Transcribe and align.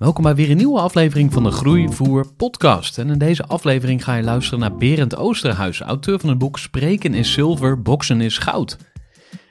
Welkom 0.00 0.22
bij 0.22 0.34
weer 0.34 0.50
een 0.50 0.56
nieuwe 0.56 0.80
aflevering 0.80 1.32
van 1.32 1.42
de 1.42 1.50
Groeivoer 1.50 2.26
podcast. 2.36 2.98
En 2.98 3.10
in 3.10 3.18
deze 3.18 3.44
aflevering 3.44 4.04
ga 4.04 4.14
je 4.14 4.22
luisteren 4.22 4.58
naar 4.58 4.76
Berend 4.76 5.16
Oosterhuis, 5.16 5.80
auteur 5.80 6.20
van 6.20 6.28
het 6.28 6.38
boek 6.38 6.58
Spreken 6.58 7.14
is 7.14 7.32
zilver, 7.32 7.82
boksen 7.82 8.20
is 8.20 8.38
goud. 8.38 8.78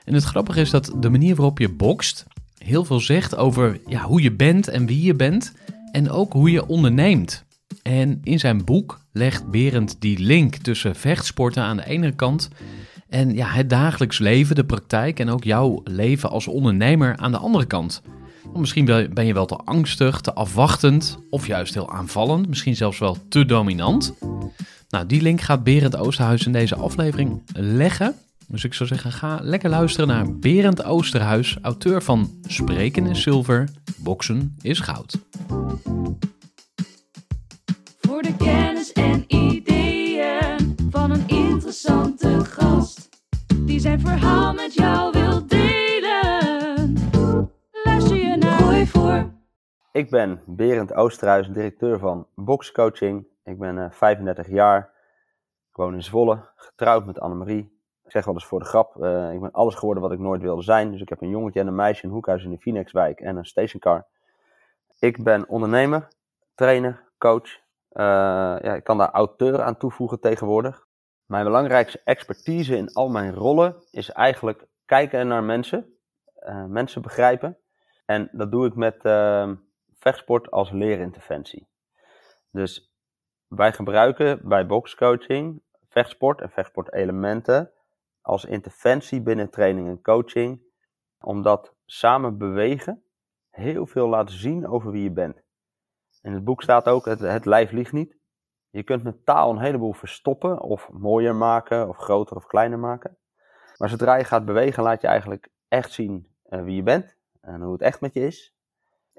En 0.04 0.14
het 0.14 0.24
grappige 0.24 0.60
is 0.60 0.70
dat 0.70 0.92
de 0.96 1.10
manier 1.10 1.34
waarop 1.34 1.58
je 1.58 1.68
bokst 1.68 2.26
heel 2.58 2.84
veel 2.84 3.00
zegt 3.00 3.36
over 3.36 3.80
ja, 3.86 4.02
hoe 4.02 4.22
je 4.22 4.32
bent 4.32 4.68
en 4.68 4.86
wie 4.86 5.02
je 5.02 5.14
bent 5.14 5.52
en 5.92 6.10
ook 6.10 6.32
hoe 6.32 6.50
je 6.50 6.66
onderneemt. 6.66 7.44
En 7.82 8.20
in 8.22 8.38
zijn 8.38 8.64
boek 8.64 9.00
legt 9.12 9.50
Berend 9.50 10.00
die 10.00 10.18
link 10.18 10.54
tussen 10.56 10.96
vechtsporten 10.96 11.62
aan 11.62 11.76
de 11.76 11.86
ene 11.86 12.14
kant 12.14 12.48
en 13.08 13.34
ja, 13.34 13.48
het 13.48 13.70
dagelijks 13.70 14.18
leven, 14.18 14.54
de 14.54 14.64
praktijk 14.64 15.20
en 15.20 15.28
ook 15.28 15.44
jouw 15.44 15.80
leven 15.84 16.30
als 16.30 16.46
ondernemer 16.46 17.16
aan 17.16 17.32
de 17.32 17.38
andere 17.38 17.66
kant. 17.66 18.02
Misschien 18.54 18.84
ben 18.84 19.26
je 19.26 19.34
wel 19.34 19.46
te 19.46 19.56
angstig, 19.56 20.20
te 20.20 20.34
afwachtend 20.34 21.18
of 21.30 21.46
juist 21.46 21.74
heel 21.74 21.90
aanvallend, 21.90 22.48
misschien 22.48 22.76
zelfs 22.76 22.98
wel 22.98 23.16
te 23.28 23.46
dominant. 23.46 24.14
Nou, 24.88 25.06
die 25.06 25.22
link 25.22 25.40
gaat 25.40 25.64
Berend 25.64 25.96
Oosterhuis 25.96 26.46
in 26.46 26.52
deze 26.52 26.76
aflevering 26.76 27.42
leggen. 27.54 28.14
Dus 28.46 28.64
ik 28.64 28.74
zou 28.74 28.88
zeggen, 28.88 29.12
ga 29.12 29.38
lekker 29.42 29.70
luisteren 29.70 30.08
naar 30.08 30.38
Berend 30.38 30.84
Oosterhuis, 30.84 31.58
auteur 31.62 32.02
van 32.02 32.30
Spreken 32.46 33.06
is 33.06 33.22
zilver, 33.22 33.68
boksen 33.96 34.56
is 34.62 34.80
goud. 34.80 35.18
Voor 38.00 38.22
de 38.22 38.36
kennis 38.36 38.92
en 38.92 39.24
ideeën 39.26 40.76
van 40.90 41.10
een 41.10 41.28
interessante 41.28 42.44
gast. 42.44 43.08
Die 43.56 43.80
zijn 43.80 44.00
verhaal 44.00 44.52
met 44.52 44.74
jou 44.74 45.10
wil 45.12 45.19
Ik 50.10 50.16
ben 50.16 50.42
Berend 50.46 50.94
Oosterhuis, 50.94 51.48
directeur 51.48 51.98
van 51.98 52.26
Boxcoaching. 52.34 53.26
Ik 53.44 53.58
ben 53.58 53.78
eh, 53.78 53.90
35 53.90 54.48
jaar. 54.48 54.90
Ik 55.70 55.76
woon 55.76 55.94
in 55.94 56.02
Zwolle, 56.02 56.48
getrouwd 56.56 57.06
met 57.06 57.20
Annemarie. 57.20 57.80
Ik 58.04 58.10
zeg 58.10 58.24
wel 58.24 58.34
eens 58.34 58.46
voor 58.46 58.58
de 58.58 58.64
grap, 58.64 59.02
eh, 59.02 59.32
ik 59.32 59.40
ben 59.40 59.52
alles 59.52 59.74
geworden 59.74 60.02
wat 60.02 60.12
ik 60.12 60.18
nooit 60.18 60.42
wilde 60.42 60.62
zijn. 60.62 60.90
Dus 60.90 61.00
ik 61.00 61.08
heb 61.08 61.20
een 61.20 61.28
jongetje 61.28 61.60
en 61.60 61.66
een 61.66 61.74
meisje, 61.74 62.04
een 62.04 62.12
hoekhuis 62.12 62.44
in 62.44 62.50
de 62.50 62.58
Phoenixwijk 62.58 63.20
en 63.20 63.36
een 63.36 63.44
stationcar. 63.44 64.06
Ik 64.98 65.24
ben 65.24 65.48
ondernemer, 65.48 66.08
trainer, 66.54 67.04
coach. 67.18 67.58
Eh, 67.88 68.04
ja, 68.62 68.74
ik 68.74 68.84
kan 68.84 68.98
daar 68.98 69.10
auteur 69.10 69.62
aan 69.62 69.76
toevoegen 69.76 70.20
tegenwoordig. 70.20 70.86
Mijn 71.26 71.44
belangrijkste 71.44 72.00
expertise 72.04 72.76
in 72.76 72.92
al 72.92 73.08
mijn 73.08 73.34
rollen 73.34 73.76
is 73.90 74.10
eigenlijk 74.10 74.66
kijken 74.84 75.26
naar 75.26 75.44
mensen, 75.44 75.94
eh, 76.34 76.64
mensen 76.64 77.02
begrijpen. 77.02 77.58
En 78.06 78.28
dat 78.32 78.50
doe 78.50 78.66
ik 78.66 78.74
met 78.74 79.04
eh, 79.04 79.50
vechtsport 80.00 80.50
als 80.50 80.70
leerinterventie. 80.70 81.68
Dus 82.50 82.94
wij 83.46 83.72
gebruiken 83.72 84.48
bij 84.48 84.66
boxcoaching 84.66 85.62
vechtsport 85.90 86.40
en 86.40 86.50
vechtsportelementen 86.50 87.72
als 88.20 88.44
interventie 88.44 89.22
binnen 89.22 89.50
training 89.50 89.88
en 89.88 90.02
coaching, 90.02 90.62
omdat 91.20 91.74
samen 91.84 92.38
bewegen 92.38 93.04
heel 93.50 93.86
veel 93.86 94.08
laat 94.08 94.30
zien 94.30 94.66
over 94.66 94.90
wie 94.90 95.02
je 95.02 95.12
bent. 95.12 95.42
In 96.22 96.32
het 96.32 96.44
boek 96.44 96.62
staat 96.62 96.88
ook, 96.88 97.04
het, 97.04 97.20
het 97.20 97.44
lijf 97.44 97.70
liegt 97.70 97.92
niet. 97.92 98.18
Je 98.70 98.82
kunt 98.82 99.02
met 99.02 99.24
taal 99.24 99.50
een 99.50 99.60
heleboel 99.60 99.92
verstoppen 99.92 100.60
of 100.60 100.90
mooier 100.92 101.34
maken 101.34 101.88
of 101.88 101.96
groter 101.96 102.36
of 102.36 102.46
kleiner 102.46 102.78
maken. 102.78 103.18
Maar 103.76 103.88
zodra 103.88 104.16
je 104.16 104.24
gaat 104.24 104.44
bewegen 104.44 104.82
laat 104.82 105.00
je 105.00 105.06
eigenlijk 105.06 105.48
echt 105.68 105.92
zien 105.92 106.36
eh, 106.42 106.62
wie 106.62 106.74
je 106.74 106.82
bent 106.82 107.16
en 107.40 107.60
hoe 107.60 107.72
het 107.72 107.82
echt 107.82 108.00
met 108.00 108.14
je 108.14 108.20
is. 108.20 108.54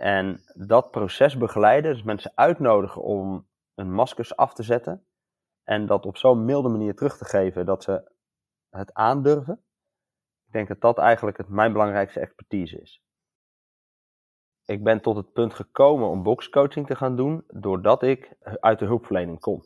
En 0.02 0.44
dat 0.54 0.92
proces 0.92 1.38
begeleiden, 1.38 1.94
dus 1.94 2.04
mensen 2.04 2.32
uitnodigen 2.36 3.02
om 3.02 3.48
hun 3.76 3.94
maskers 3.94 4.36
af 4.36 4.54
te 4.54 4.64
zetten. 4.64 5.06
En 5.64 5.86
dat 5.86 6.06
op 6.06 6.18
zo'n 6.18 6.46
milde 6.46 6.70
manier 6.70 6.96
terug 6.96 7.18
te 7.18 7.26
geven 7.26 7.66
dat 7.66 7.84
ze 7.84 8.12
het 8.70 8.94
aandurven. 8.94 9.64
Ik 10.46 10.54
denk 10.54 10.68
dat 10.68 10.82
dat 10.82 10.98
eigenlijk 10.98 11.38
het, 11.38 11.50
mijn 11.50 11.72
belangrijkste 11.72 12.20
expertise 12.20 12.82
is. 12.82 13.04
Ik 14.66 14.84
ben 14.84 15.02
tot 15.02 15.16
het 15.16 15.32
punt 15.32 15.54
gekomen 15.54 16.10
om 16.10 16.24
boxcoaching 16.24 16.88
te 16.88 16.96
gaan 16.96 17.16
doen 17.16 17.44
doordat 17.48 18.04
ik 18.04 18.36
uit 18.60 18.80
de 18.80 18.86
hulpverlening 18.86 19.40
kom. 19.40 19.66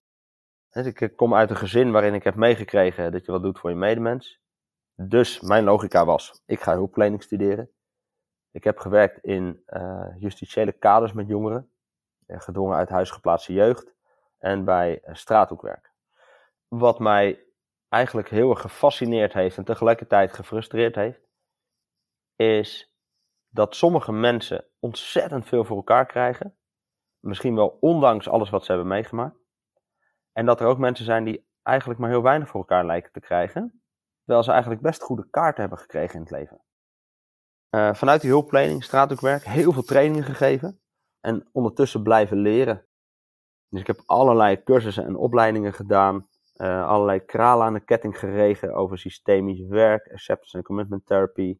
Dus 0.69 0.85
ik 0.85 1.13
kom 1.15 1.35
uit 1.35 1.49
een 1.49 1.55
gezin 1.55 1.91
waarin 1.91 2.13
ik 2.13 2.23
heb 2.23 2.35
meegekregen 2.35 3.11
dat 3.11 3.25
je 3.25 3.31
wat 3.31 3.43
doet 3.43 3.59
voor 3.59 3.69
je 3.69 3.75
medemens. 3.75 4.39
Dus 4.95 5.39
mijn 5.39 5.63
logica 5.63 6.05
was, 6.05 6.41
ik 6.45 6.61
ga 6.61 6.73
hulpverlening 6.73 7.23
studeren. 7.23 7.69
Ik 8.55 8.63
heb 8.63 8.77
gewerkt 8.77 9.23
in 9.23 9.63
uh, 9.67 10.07
justitiële 10.19 10.71
kaders 10.71 11.13
met 11.13 11.27
jongeren, 11.27 11.71
eh, 12.25 12.39
gedwongen 12.39 12.77
uit 12.77 12.89
huis 12.89 13.11
geplaatste 13.11 13.53
jeugd 13.53 13.93
en 14.37 14.65
bij 14.65 15.01
uh, 15.05 15.15
straathoekwerk. 15.15 15.91
Wat 16.67 16.99
mij 16.99 17.45
eigenlijk 17.89 18.29
heel 18.29 18.49
erg 18.49 18.61
gefascineerd 18.61 19.33
heeft 19.33 19.57
en 19.57 19.63
tegelijkertijd 19.63 20.33
gefrustreerd 20.33 20.95
heeft, 20.95 21.27
is 22.35 22.95
dat 23.49 23.75
sommige 23.75 24.11
mensen 24.11 24.65
ontzettend 24.79 25.45
veel 25.45 25.63
voor 25.63 25.77
elkaar 25.77 26.05
krijgen. 26.05 26.57
Misschien 27.19 27.55
wel 27.55 27.77
ondanks 27.79 28.29
alles 28.29 28.49
wat 28.49 28.65
ze 28.65 28.71
hebben 28.71 28.89
meegemaakt. 28.89 29.37
En 30.31 30.45
dat 30.45 30.59
er 30.59 30.67
ook 30.67 30.77
mensen 30.77 31.05
zijn 31.05 31.23
die 31.23 31.47
eigenlijk 31.63 31.99
maar 31.99 32.09
heel 32.09 32.23
weinig 32.23 32.47
voor 32.47 32.59
elkaar 32.59 32.85
lijken 32.85 33.11
te 33.11 33.19
krijgen. 33.19 33.83
Terwijl 34.17 34.43
ze 34.43 34.51
eigenlijk 34.51 34.81
best 34.81 35.01
goede 35.01 35.29
kaarten 35.29 35.61
hebben 35.61 35.79
gekregen 35.79 36.15
in 36.15 36.21
het 36.21 36.31
leven. 36.31 36.61
Uh, 37.71 37.93
vanuit 37.93 38.21
die 38.21 38.29
hulpverlening, 38.29 38.83
straathoekwerk, 38.83 39.43
heel 39.43 39.71
veel 39.71 39.83
trainingen 39.83 40.23
gegeven. 40.23 40.79
En 41.21 41.49
ondertussen 41.51 42.03
blijven 42.03 42.37
leren. 42.37 42.85
Dus 43.69 43.81
ik 43.81 43.87
heb 43.87 44.03
allerlei 44.05 44.63
cursussen 44.63 45.05
en 45.05 45.15
opleidingen 45.15 45.73
gedaan. 45.73 46.27
Uh, 46.55 46.87
allerlei 46.87 47.19
kralen 47.25 47.65
aan 47.65 47.73
de 47.73 47.79
ketting 47.79 48.19
geregen 48.19 48.73
over 48.73 48.97
systemisch 48.97 49.67
werk, 49.67 50.11
acceptance 50.11 50.57
en 50.57 50.63
commitment 50.63 51.05
therapy, 51.05 51.57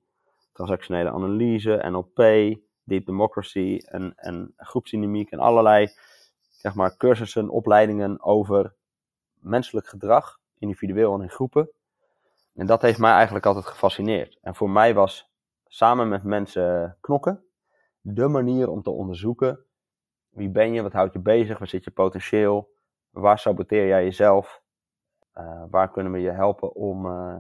transactionele 0.54 1.12
analyse, 1.12 1.86
NLP, 1.90 2.18
deep 2.84 3.06
democracy 3.06 3.82
en, 3.86 4.14
en 4.16 4.54
groepsdynamiek 4.58 5.32
en 5.32 5.40
allerlei 5.40 5.90
zeg 6.50 6.76
maar, 6.76 6.98
cursussen, 6.98 7.50
opleidingen 7.50 8.24
over 8.24 8.74
menselijk 9.40 9.88
gedrag, 9.88 10.40
individueel 10.58 11.14
en 11.14 11.22
in 11.22 11.30
groepen. 11.30 11.70
En 12.54 12.66
dat 12.66 12.82
heeft 12.82 13.00
mij 13.00 13.12
eigenlijk 13.12 13.46
altijd 13.46 13.66
gefascineerd. 13.66 14.38
En 14.42 14.56
voor 14.56 14.70
mij 14.70 14.94
was 14.94 15.30
samen 15.68 16.10
met 16.10 16.24
mensen 16.24 16.98
knokken 17.02 17.44
de 18.02 18.28
manier 18.28 18.70
om 18.70 18.82
te 18.82 18.90
onderzoeken 18.90 19.66
wie 20.36 20.50
ben 20.50 20.74
je, 20.74 20.82
wat 20.82 20.94
houdt 20.94 21.14
je 21.14 21.20
bezig, 21.20 21.58
waar 21.58 21.68
zit 21.68 21.84
je 21.84 21.92
potentieel, 21.92 22.74
waar 23.10 23.40
saboteer 23.40 23.88
jij 23.88 24.04
jezelf, 24.04 24.62
uh, 25.36 25.64
waar 25.70 25.92
kunnen 25.92 26.12
we 26.12 26.20
je 26.20 26.32
helpen 26.32 26.76
om 26.76 27.06
uh, 27.06 27.38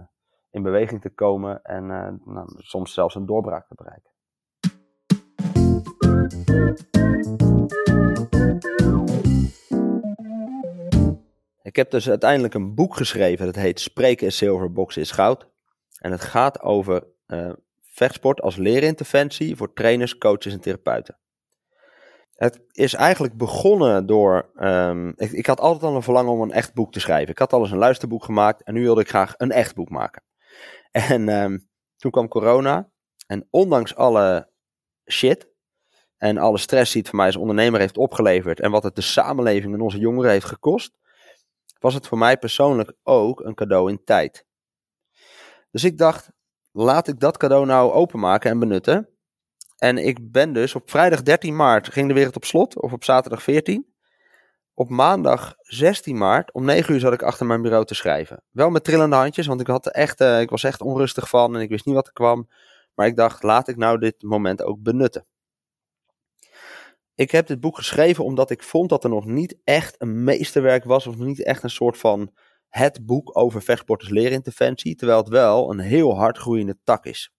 in 0.51 0.63
beweging 0.63 1.01
te 1.01 1.09
komen 1.09 1.63
en 1.63 1.91
eh, 1.91 2.13
nou, 2.25 2.47
soms 2.57 2.93
zelfs 2.93 3.15
een 3.15 3.25
doorbraak 3.25 3.67
te 3.67 3.75
bereiken. 3.75 4.13
Ik 11.61 11.75
heb 11.75 11.91
dus 11.91 12.09
uiteindelijk 12.09 12.53
een 12.53 12.75
boek 12.75 12.95
geschreven. 12.95 13.45
Dat 13.45 13.55
heet 13.55 13.79
Spreken 13.79 14.27
is 14.27 14.37
zilver, 14.37 14.71
boksen 14.71 15.01
is 15.01 15.11
goud. 15.11 15.47
En 15.99 16.11
het 16.11 16.21
gaat 16.21 16.61
over 16.61 17.07
vechtsport 17.95 18.41
als 18.41 18.55
leerinterventie 18.55 19.55
voor 19.55 19.73
trainers, 19.73 20.17
coaches 20.17 20.53
en 20.53 20.59
therapeuten. 20.59 21.17
Het 22.35 22.61
is 22.71 22.93
eigenlijk 22.93 23.37
begonnen 23.37 24.05
door. 24.05 24.51
Um, 24.55 25.13
ik, 25.15 25.31
ik, 25.31 25.45
had 25.45 25.59
altijd 25.59 25.83
al 25.83 25.95
een 25.95 26.01
verlangen 26.01 26.31
om 26.31 26.41
een 26.41 26.51
echt 26.51 26.73
boek 26.73 26.91
te 26.91 26.99
schrijven. 26.99 27.31
Ik 27.31 27.39
had 27.39 27.53
al 27.53 27.61
eens 27.61 27.71
een 27.71 27.77
luisterboek 27.77 28.23
gemaakt 28.23 28.63
en 28.63 28.73
nu 28.73 28.81
wilde 28.81 29.01
ik 29.01 29.09
graag 29.09 29.33
een 29.37 29.51
echt 29.51 29.75
boek 29.75 29.89
maken. 29.89 30.23
En 30.91 31.29
um, 31.29 31.69
toen 31.97 32.11
kwam 32.11 32.27
corona. 32.27 32.89
En 33.27 33.47
ondanks 33.49 33.95
alle 33.95 34.49
shit 35.11 35.47
en 36.17 36.37
alle 36.37 36.57
stress 36.57 36.91
die 36.91 37.01
het 37.01 37.09
voor 37.09 37.17
mij 37.17 37.27
als 37.27 37.35
ondernemer 37.35 37.79
heeft 37.79 37.97
opgeleverd 37.97 38.59
en 38.59 38.71
wat 38.71 38.83
het 38.83 38.95
de 38.95 39.01
samenleving 39.01 39.73
en 39.73 39.81
onze 39.81 39.97
jongeren 39.97 40.31
heeft 40.31 40.45
gekost, 40.45 40.97
was 41.79 41.93
het 41.93 42.07
voor 42.07 42.17
mij 42.17 42.37
persoonlijk 42.37 42.93
ook 43.03 43.39
een 43.39 43.55
cadeau 43.55 43.89
in 43.89 44.03
tijd. 44.03 44.45
Dus 45.71 45.83
ik 45.83 45.97
dacht, 45.97 46.31
laat 46.75 47.07
ik 47.07 47.19
dat 47.19 47.37
cadeau 47.37 47.65
nou 47.65 47.91
openmaken 47.91 48.51
en 48.51 48.59
benutten. 48.59 49.09
En 49.77 49.97
ik 49.97 50.31
ben 50.31 50.53
dus 50.53 50.75
op 50.75 50.89
vrijdag 50.89 51.21
13 51.21 51.55
maart 51.55 51.91
ging 51.91 52.07
de 52.07 52.13
wereld 52.13 52.35
op 52.35 52.45
slot, 52.45 52.81
of 52.81 52.93
op 52.93 53.03
zaterdag 53.03 53.43
14. 53.43 53.93
Op 54.73 54.89
maandag 54.89 55.55
16 55.61 56.17
maart 56.17 56.53
om 56.53 56.65
9 56.65 56.93
uur 56.93 56.99
zat 56.99 57.13
ik 57.13 57.23
achter 57.23 57.45
mijn 57.45 57.61
bureau 57.61 57.85
te 57.85 57.95
schrijven. 57.95 58.43
Wel 58.51 58.69
met 58.69 58.83
trillende 58.83 59.15
handjes, 59.15 59.47
want 59.47 59.61
ik, 59.61 59.67
had 59.67 59.91
echt, 59.91 60.21
uh, 60.21 60.41
ik 60.41 60.49
was 60.49 60.63
echt 60.63 60.81
onrustig 60.81 61.29
van 61.29 61.55
en 61.55 61.61
ik 61.61 61.69
wist 61.69 61.85
niet 61.85 61.95
wat 61.95 62.07
er 62.07 62.13
kwam. 62.13 62.49
Maar 62.95 63.07
ik 63.07 63.15
dacht, 63.15 63.43
laat 63.43 63.67
ik 63.67 63.77
nou 63.77 63.99
dit 63.99 64.21
moment 64.21 64.63
ook 64.63 64.81
benutten. 64.81 65.25
Ik 67.15 67.31
heb 67.31 67.47
dit 67.47 67.59
boek 67.59 67.75
geschreven 67.75 68.23
omdat 68.23 68.49
ik 68.49 68.63
vond 68.63 68.89
dat 68.89 69.03
er 69.03 69.09
nog 69.09 69.25
niet 69.25 69.57
echt 69.63 69.95
een 69.97 70.23
meesterwerk 70.23 70.83
was, 70.83 71.07
of 71.07 71.17
niet 71.17 71.43
echt 71.43 71.63
een 71.63 71.69
soort 71.69 71.97
van 71.97 72.31
het 72.77 73.05
boek 73.05 73.37
over 73.37 73.61
vechtsporters 73.61 74.09
leerinterventie, 74.09 74.95
terwijl 74.95 75.19
het 75.19 75.27
wel 75.27 75.71
een 75.71 75.79
heel 75.79 76.15
hard 76.15 76.37
groeiende 76.37 76.77
tak 76.83 77.05
is. 77.05 77.33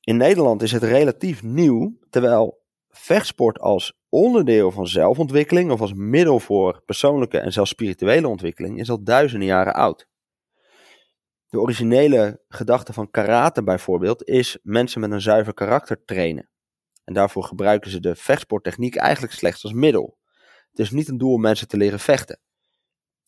In 0.00 0.16
Nederland 0.16 0.62
is 0.62 0.72
het 0.72 0.82
relatief 0.82 1.42
nieuw, 1.42 1.98
terwijl 2.10 2.62
vechtsport 2.88 3.58
als 3.58 3.98
onderdeel 4.08 4.70
van 4.70 4.86
zelfontwikkeling 4.86 5.70
of 5.70 5.80
als 5.80 5.92
middel 5.92 6.40
voor 6.40 6.82
persoonlijke 6.84 7.38
en 7.38 7.52
zelfs 7.52 7.70
spirituele 7.70 8.28
ontwikkeling 8.28 8.78
is 8.80 8.90
al 8.90 9.02
duizenden 9.02 9.48
jaren 9.48 9.74
oud. 9.74 10.08
De 11.48 11.60
originele 11.60 12.42
gedachte 12.48 12.92
van 12.92 13.10
karate 13.10 13.62
bijvoorbeeld 13.62 14.28
is 14.28 14.58
mensen 14.62 15.00
met 15.00 15.10
een 15.10 15.20
zuiver 15.20 15.54
karakter 15.54 16.04
trainen. 16.04 16.50
En 17.04 17.14
daarvoor 17.14 17.44
gebruiken 17.44 17.90
ze 17.90 18.00
de 18.00 18.14
vechtsporttechniek 18.14 18.96
eigenlijk 18.96 19.32
slechts 19.32 19.64
als 19.64 19.72
middel. 19.72 20.18
Het 20.70 20.78
is 20.78 20.90
niet 20.90 21.08
een 21.08 21.18
doel 21.18 21.32
om 21.32 21.40
mensen 21.40 21.68
te 21.68 21.76
leren 21.76 22.00
vechten. 22.00 22.40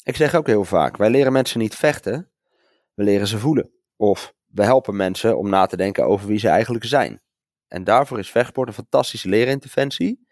Ik 0.08 0.16
zeg 0.16 0.34
ook 0.34 0.46
heel 0.46 0.64
vaak: 0.64 0.96
wij 0.96 1.10
leren 1.10 1.32
mensen 1.32 1.58
niet 1.58 1.74
vechten, 1.74 2.30
we 2.94 3.02
leren 3.02 3.26
ze 3.26 3.38
voelen. 3.38 3.70
Of 3.96 4.34
we 4.46 4.62
helpen 4.62 4.96
mensen 4.96 5.38
om 5.38 5.48
na 5.48 5.66
te 5.66 5.76
denken 5.76 6.06
over 6.06 6.26
wie 6.26 6.38
ze 6.38 6.48
eigenlijk 6.48 6.84
zijn. 6.84 7.20
En 7.66 7.84
daarvoor 7.84 8.18
is 8.18 8.30
vechtsport 8.30 8.68
een 8.68 8.74
fantastische 8.74 9.28
leerinterventie. 9.28 10.26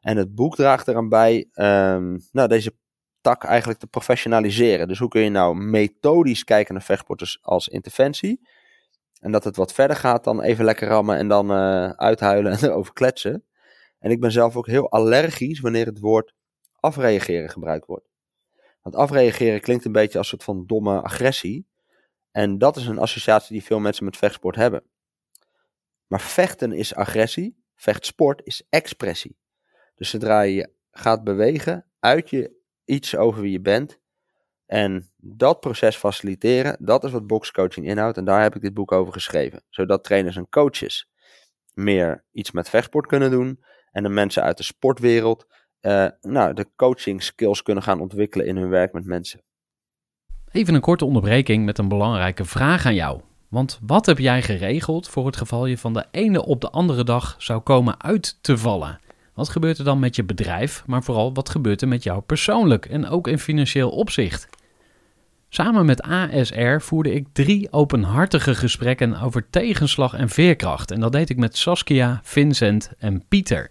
En 0.00 0.16
het 0.16 0.34
boek 0.34 0.56
draagt 0.56 0.88
eraan 0.88 1.08
bij 1.08 1.48
um, 1.54 2.28
nou, 2.32 2.48
deze 2.48 2.72
tak 3.20 3.44
eigenlijk 3.44 3.78
te 3.80 3.86
professionaliseren. 3.86 4.88
Dus 4.88 4.98
hoe 4.98 5.08
kun 5.08 5.22
je 5.22 5.30
nou 5.30 5.56
methodisch 5.56 6.44
kijken 6.44 6.74
naar 6.74 6.82
vechtsporters 6.82 7.38
als 7.42 7.68
interventie? 7.68 8.48
En 9.20 9.32
dat 9.32 9.44
het 9.44 9.56
wat 9.56 9.72
verder 9.72 9.96
gaat 9.96 10.24
dan 10.24 10.42
even 10.42 10.64
lekker 10.64 10.88
rammen 10.88 11.16
en 11.16 11.28
dan 11.28 11.50
uh, 11.50 11.90
uithuilen 11.90 12.52
en 12.58 12.64
erover 12.64 12.92
kletsen. 12.92 13.44
En 13.98 14.10
ik 14.10 14.20
ben 14.20 14.32
zelf 14.32 14.56
ook 14.56 14.66
heel 14.66 14.90
allergisch 14.90 15.60
wanneer 15.60 15.86
het 15.86 15.98
woord 15.98 16.34
afreageren 16.80 17.50
gebruikt 17.50 17.86
wordt. 17.86 18.11
Want 18.82 18.96
afreageren 18.96 19.60
klinkt 19.60 19.84
een 19.84 19.92
beetje 19.92 20.18
als 20.18 20.32
een 20.32 20.38
soort 20.38 20.56
van 20.56 20.66
domme 20.66 21.02
agressie. 21.02 21.66
En 22.30 22.58
dat 22.58 22.76
is 22.76 22.86
een 22.86 22.98
associatie 22.98 23.52
die 23.52 23.64
veel 23.64 23.80
mensen 23.80 24.04
met 24.04 24.16
vechtsport 24.16 24.56
hebben. 24.56 24.82
Maar 26.06 26.20
vechten 26.20 26.72
is 26.72 26.94
agressie, 26.94 27.62
vechtsport 27.74 28.40
is 28.44 28.66
expressie. 28.68 29.36
Dus 29.94 30.10
zodra 30.10 30.40
je 30.40 30.70
gaat 30.90 31.24
bewegen, 31.24 31.86
uit 31.98 32.30
je 32.30 32.60
iets 32.84 33.16
over 33.16 33.40
wie 33.40 33.52
je 33.52 33.60
bent. 33.60 34.00
En 34.66 35.10
dat 35.16 35.60
proces 35.60 35.96
faciliteren, 35.96 36.76
dat 36.80 37.04
is 37.04 37.10
wat 37.10 37.26
boxcoaching 37.26 37.86
inhoudt. 37.86 38.16
En 38.16 38.24
daar 38.24 38.42
heb 38.42 38.54
ik 38.54 38.60
dit 38.60 38.74
boek 38.74 38.92
over 38.92 39.12
geschreven. 39.12 39.64
Zodat 39.68 40.04
trainers 40.04 40.36
en 40.36 40.48
coaches 40.48 41.10
meer 41.74 42.24
iets 42.32 42.50
met 42.50 42.68
vechtsport 42.68 43.06
kunnen 43.06 43.30
doen. 43.30 43.64
En 43.90 44.02
de 44.02 44.08
mensen 44.08 44.42
uit 44.42 44.56
de 44.56 44.62
sportwereld 44.62 45.46
uh, 45.82 46.06
nou, 46.20 46.54
de 46.54 46.66
coaching 46.76 47.22
skills 47.22 47.62
kunnen 47.62 47.82
gaan 47.82 48.00
ontwikkelen 48.00 48.46
in 48.46 48.56
hun 48.56 48.68
werk 48.68 48.92
met 48.92 49.04
mensen. 49.04 49.40
Even 50.52 50.74
een 50.74 50.80
korte 50.80 51.04
onderbreking 51.04 51.64
met 51.64 51.78
een 51.78 51.88
belangrijke 51.88 52.44
vraag 52.44 52.86
aan 52.86 52.94
jou. 52.94 53.20
Want 53.48 53.80
wat 53.86 54.06
heb 54.06 54.18
jij 54.18 54.42
geregeld 54.42 55.08
voor 55.08 55.26
het 55.26 55.36
geval 55.36 55.66
je 55.66 55.78
van 55.78 55.92
de 55.92 56.04
ene 56.10 56.44
op 56.44 56.60
de 56.60 56.70
andere 56.70 57.04
dag 57.04 57.34
zou 57.38 57.60
komen 57.60 58.02
uit 58.02 58.38
te 58.40 58.58
vallen? 58.58 59.00
Wat 59.34 59.48
gebeurt 59.48 59.78
er 59.78 59.84
dan 59.84 59.98
met 59.98 60.16
je 60.16 60.24
bedrijf, 60.24 60.82
maar 60.86 61.02
vooral 61.02 61.34
wat 61.34 61.48
gebeurt 61.48 61.82
er 61.82 61.88
met 61.88 62.02
jou 62.02 62.20
persoonlijk 62.20 62.86
en 62.86 63.08
ook 63.08 63.28
in 63.28 63.38
financieel 63.38 63.90
opzicht? 63.90 64.48
Samen 65.48 65.86
met 65.86 66.02
ASR 66.02 66.78
voerde 66.78 67.14
ik 67.14 67.26
drie 67.32 67.72
openhartige 67.72 68.54
gesprekken 68.54 69.20
over 69.20 69.50
tegenslag 69.50 70.14
en 70.14 70.28
veerkracht. 70.28 70.90
En 70.90 71.00
dat 71.00 71.12
deed 71.12 71.30
ik 71.30 71.36
met 71.36 71.56
Saskia, 71.56 72.20
Vincent 72.22 72.92
en 72.98 73.24
Pieter. 73.28 73.70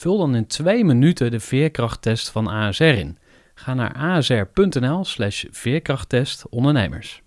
Vul 0.00 0.18
dan 0.18 0.34
in 0.34 0.46
twee 0.46 0.84
minuten 0.84 1.30
de 1.30 1.40
veerkrachttest 1.40 2.30
van 2.30 2.46
ASR 2.46 2.82
in. 2.82 3.18
Ga 3.54 3.74
naar 3.74 3.94
asr.nl 3.94 5.04
slash 5.04 5.44
veerkrachttest 5.50 6.48
ondernemers. 6.48 7.22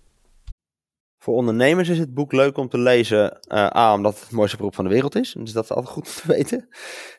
Voor 1.18 1.34
ondernemers 1.34 1.88
is 1.88 1.98
het 1.98 2.14
boek 2.14 2.32
leuk 2.32 2.56
om 2.56 2.68
te 2.68 2.78
lezen. 2.78 3.38
Uh, 3.48 3.76
A, 3.76 3.94
omdat 3.94 4.14
het 4.14 4.22
het 4.22 4.30
mooiste 4.30 4.56
beroep 4.56 4.74
van 4.74 4.84
de 4.84 4.90
wereld 4.90 5.14
is. 5.14 5.32
Dus 5.38 5.52
dat 5.52 5.64
is 5.64 5.70
altijd 5.70 5.88
goed 5.88 6.06
om 6.06 6.12
te 6.12 6.26
weten. 6.36 6.68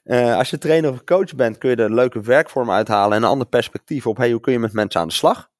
Uh, 0.04 0.38
als 0.38 0.50
je 0.50 0.58
trainer 0.58 0.92
of 0.92 1.04
coach 1.04 1.36
bent, 1.36 1.58
kun 1.58 1.70
je 1.70 1.76
er 1.76 1.94
leuke 1.94 2.22
werkvorm 2.22 2.72
uithalen 2.72 3.18
en 3.18 3.24
een 3.24 3.30
ander 3.30 3.48
perspectief 3.48 4.08
op. 4.08 4.18
Hoe 4.18 4.40
kun 4.40 4.54
je 4.54 4.60
met 4.60 4.74
mensen 4.74 5.02
aan 5.02 5.08
de 5.08 5.14
slag? 5.14 5.52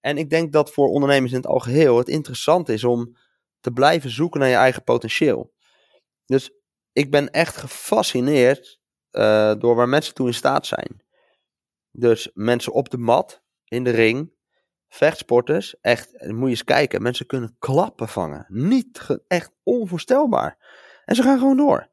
En 0.00 0.18
ik 0.18 0.30
denk 0.30 0.52
dat 0.52 0.72
voor 0.72 0.88
ondernemers 0.88 1.32
in 1.32 1.38
het 1.38 1.46
algeheel 1.46 1.98
het 1.98 2.08
interessant 2.08 2.68
is 2.68 2.84
om 2.84 3.16
te 3.60 3.70
blijven 3.70 4.10
zoeken 4.10 4.40
naar 4.40 4.48
je 4.48 4.54
eigen 4.54 4.84
potentieel. 4.84 5.52
Dus 6.26 6.59
ik 6.92 7.10
ben 7.10 7.30
echt 7.30 7.56
gefascineerd 7.56 8.80
uh, 9.12 9.54
door 9.58 9.74
waar 9.74 9.88
mensen 9.88 10.14
toe 10.14 10.26
in 10.26 10.34
staat 10.34 10.66
zijn. 10.66 11.04
Dus 11.90 12.30
mensen 12.34 12.72
op 12.72 12.90
de 12.90 12.98
mat, 12.98 13.42
in 13.64 13.84
de 13.84 13.90
ring, 13.90 14.32
vechtsporters, 14.88 15.80
echt, 15.80 16.26
moet 16.26 16.42
je 16.42 16.48
eens 16.48 16.64
kijken, 16.64 17.02
mensen 17.02 17.26
kunnen 17.26 17.56
klappen 17.58 18.08
vangen. 18.08 18.46
Niet, 18.48 19.06
echt 19.26 19.52
onvoorstelbaar. 19.62 20.58
En 21.04 21.14
ze 21.14 21.22
gaan 21.22 21.38
gewoon 21.38 21.56
door. 21.56 21.88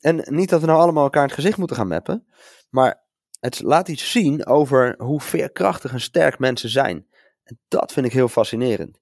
En 0.00 0.24
niet 0.24 0.48
dat 0.48 0.60
we 0.60 0.66
nou 0.66 0.80
allemaal 0.80 1.04
elkaar 1.04 1.22
in 1.22 1.28
het 1.28 1.36
gezicht 1.36 1.58
moeten 1.58 1.76
gaan 1.76 1.88
mappen, 1.88 2.26
maar 2.70 3.04
het 3.40 3.62
laat 3.62 3.88
iets 3.88 4.10
zien 4.10 4.46
over 4.46 4.94
hoe 4.98 5.20
veerkrachtig 5.20 5.92
en 5.92 6.00
sterk 6.00 6.38
mensen 6.38 6.68
zijn. 6.68 7.06
En 7.42 7.60
dat 7.68 7.92
vind 7.92 8.06
ik 8.06 8.12
heel 8.12 8.28
fascinerend. 8.28 9.00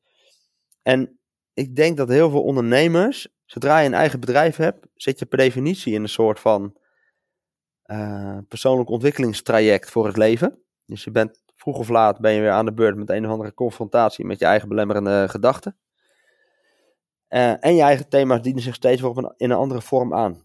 En 0.82 1.20
ik 1.54 1.76
denk 1.76 1.96
dat 1.96 2.08
heel 2.08 2.30
veel 2.30 2.42
ondernemers, 2.42 3.28
zodra 3.52 3.78
je 3.78 3.86
een 3.86 3.94
eigen 3.94 4.20
bedrijf 4.20 4.56
hebt, 4.56 4.86
zit 4.94 5.18
je 5.18 5.26
per 5.26 5.38
definitie 5.38 5.94
in 5.94 6.02
een 6.02 6.08
soort 6.08 6.40
van 6.40 6.76
uh, 7.86 8.38
persoonlijk 8.48 8.90
ontwikkelingstraject 8.90 9.90
voor 9.90 10.06
het 10.06 10.16
leven. 10.16 10.62
Dus 10.86 11.04
je 11.04 11.10
bent 11.10 11.42
vroeg 11.54 11.78
of 11.78 11.88
laat 11.88 12.20
ben 12.20 12.32
je 12.32 12.40
weer 12.40 12.50
aan 12.50 12.64
de 12.64 12.72
beurt 12.72 12.96
met 12.96 13.10
een 13.10 13.24
of 13.24 13.30
andere 13.30 13.54
confrontatie 13.54 14.24
met 14.24 14.38
je 14.38 14.44
eigen 14.44 14.68
belemmerende 14.68 15.26
gedachten. 15.28 15.76
Uh, 17.28 17.64
en 17.64 17.74
je 17.74 17.82
eigen 17.82 18.08
thema's 18.08 18.42
dienen 18.42 18.62
zich 18.62 18.74
steeds 18.74 19.00
weer 19.00 19.10
op 19.10 19.34
in 19.36 19.50
een 19.50 19.56
andere 19.56 19.82
vorm 19.82 20.14
aan. 20.14 20.44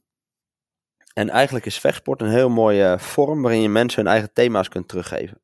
En 1.14 1.30
eigenlijk 1.30 1.66
is 1.66 1.80
vechtsport 1.80 2.22
een 2.22 2.30
heel 2.30 2.50
mooie 2.50 3.00
vorm 3.00 3.42
waarin 3.42 3.62
je 3.62 3.70
mensen 3.70 4.04
hun 4.04 4.12
eigen 4.12 4.34
thema's 4.34 4.70
kunt 4.70 4.88
teruggeven. 4.88 5.42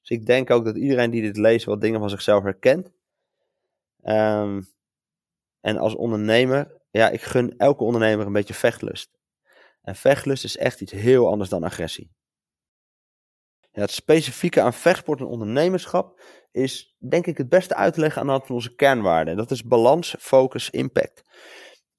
Dus 0.00 0.10
ik 0.10 0.26
denk 0.26 0.50
ook 0.50 0.64
dat 0.64 0.76
iedereen 0.76 1.10
die 1.10 1.22
dit 1.22 1.36
leest 1.36 1.64
wat 1.64 1.80
dingen 1.80 2.00
van 2.00 2.10
zichzelf 2.10 2.42
herkent. 2.42 2.92
Um, 4.04 4.70
En 5.60 5.76
als 5.78 5.94
ondernemer, 5.94 6.81
ja, 6.92 7.08
ik 7.08 7.22
gun 7.22 7.56
elke 7.56 7.84
ondernemer 7.84 8.26
een 8.26 8.32
beetje 8.32 8.54
vechtlust. 8.54 9.18
En 9.82 9.96
vechtlust 9.96 10.44
is 10.44 10.56
echt 10.56 10.80
iets 10.80 10.92
heel 10.92 11.28
anders 11.28 11.50
dan 11.50 11.64
agressie. 11.64 12.10
Het 13.70 13.90
specifieke 13.90 14.60
aan 14.60 14.72
vechtsport 14.72 15.20
en 15.20 15.26
ondernemerschap 15.26 16.20
is 16.50 16.96
denk 16.98 17.26
ik 17.26 17.38
het 17.38 17.48
beste 17.48 17.74
uit 17.74 17.94
te 17.94 18.00
leggen 18.00 18.20
aan 18.20 18.26
de 18.26 18.32
hand 18.32 18.46
van 18.46 18.54
onze 18.54 18.74
kernwaarden. 18.74 19.36
Dat 19.36 19.50
is 19.50 19.64
balans, 19.64 20.14
focus, 20.18 20.70
impact. 20.70 21.22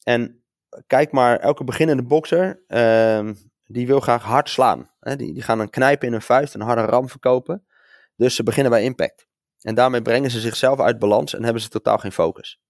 En 0.04 0.44
kijk 0.88 1.12
maar, 1.12 1.40
elke 1.40 1.64
beginnende 1.64 2.04
bokser, 2.04 2.64
ehm, 2.68 3.34
die 3.64 3.88
wil 3.88 4.00
graag 4.00 4.24
hard 4.24 4.50
slaan. 4.50 4.92
Die, 5.00 5.34
die 5.34 5.42
gaan 5.42 5.60
een 5.60 5.70
knijpen 5.70 6.08
in 6.08 6.14
hun 6.14 6.22
vuist, 6.22 6.54
een 6.54 6.62
harde 6.62 6.82
ram 6.82 7.10
verkopen. 7.10 7.66
Dus 8.16 8.36
ze 8.36 8.44
beginnen 8.44 8.72
bij 8.72 8.84
impact. 8.84 9.28
En 9.62 9.76
daarmee 9.76 10.02
brengen 10.02 10.32
ze 10.32 10.40
zichzelf 10.40 10.80
uit 10.80 11.00
balans 11.00 11.34
en 11.34 11.44
hebben 11.44 11.62
ze 11.62 11.70
totaal 11.70 11.98
geen 11.98 12.12
focus. 12.12 12.62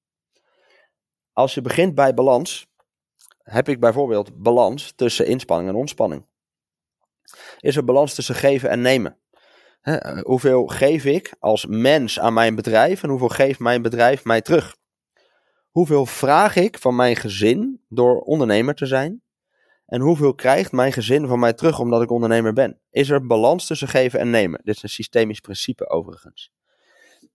Als 1.34 1.54
je 1.54 1.62
begint 1.62 1.96
bij 1.96 2.14
balans, 2.14 2.68
heb 3.44 3.70
ik 3.70 3.80
bijvoorbeeld 3.80 4.42
balans 4.42 4.94
tussen 4.96 5.26
inspanning 5.26 5.70
en 5.70 5.76
ontspanning. 5.76 6.28
Is 7.60 7.76
er 7.76 7.84
balans 7.84 8.14
tussen 8.14 8.36
geven 8.36 8.70
en 8.70 8.82
nemen? 8.82 9.18
Hoeveel 10.22 10.68
geef 10.68 11.06
ik 11.06 11.36
als 11.40 11.66
mens 11.66 12.20
aan 12.20 12.34
mijn 12.34 12.56
bedrijf 12.56 13.04
en 13.04 13.10
hoeveel 13.10 13.30
geeft 13.30 13.60
mijn 13.60 13.82
bedrijf 13.82 14.24
mij 14.24 14.42
terug? 14.42 14.76
Hoeveel 15.70 16.06
vraag 16.06 16.56
ik 16.56 16.78
van 16.78 16.96
mijn 16.96 17.16
gezin 17.16 17.82
door 17.90 18.20
ondernemer 18.20 18.76
te 18.76 18.86
zijn? 18.86 19.22
En 19.86 20.02
hoeveel 20.02 20.36
krijgt 20.36 20.72
mijn 20.72 20.94
gezin 20.94 21.28
van 21.28 21.40
mij 21.40 21.54
terug 21.54 21.80
omdat 21.80 22.02
ik 22.02 22.12
ondernemer 22.12 22.54
ben? 22.54 22.80
Is 22.90 23.10
er 23.10 23.26
balans 23.26 23.68
tussen 23.68 23.88
geven 23.88 24.20
en 24.20 24.30
nemen? 24.30 24.62
Dit 24.64 24.76
is 24.76 24.84
een 24.84 24.90
systemisch 24.90 25.40
principe 25.40 25.90
overigens. 25.90 26.52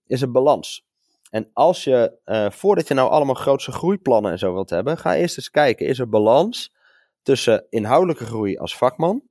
Is 0.07 0.23
er 0.23 0.31
balans? 0.31 0.88
En 1.31 1.51
als 1.53 1.85
je, 1.85 2.19
uh, 2.25 2.51
voordat 2.51 2.89
je 2.89 2.95
nou 2.95 3.11
allemaal 3.11 3.35
grootse 3.35 3.73
groeiplannen 3.73 4.33
en 4.33 4.39
zo 4.39 4.53
wilt 4.53 4.71
hebben, 4.71 4.99
ga 4.99 5.17
eerst 5.17 5.37
eens 5.37 5.51
kijken, 5.51 5.87
is 5.87 5.99
er 5.99 6.09
balans 6.09 6.75
tussen 7.23 7.67
inhoudelijke 7.71 8.25
groei 8.25 8.57
als 8.57 8.77
vakman, 8.77 9.23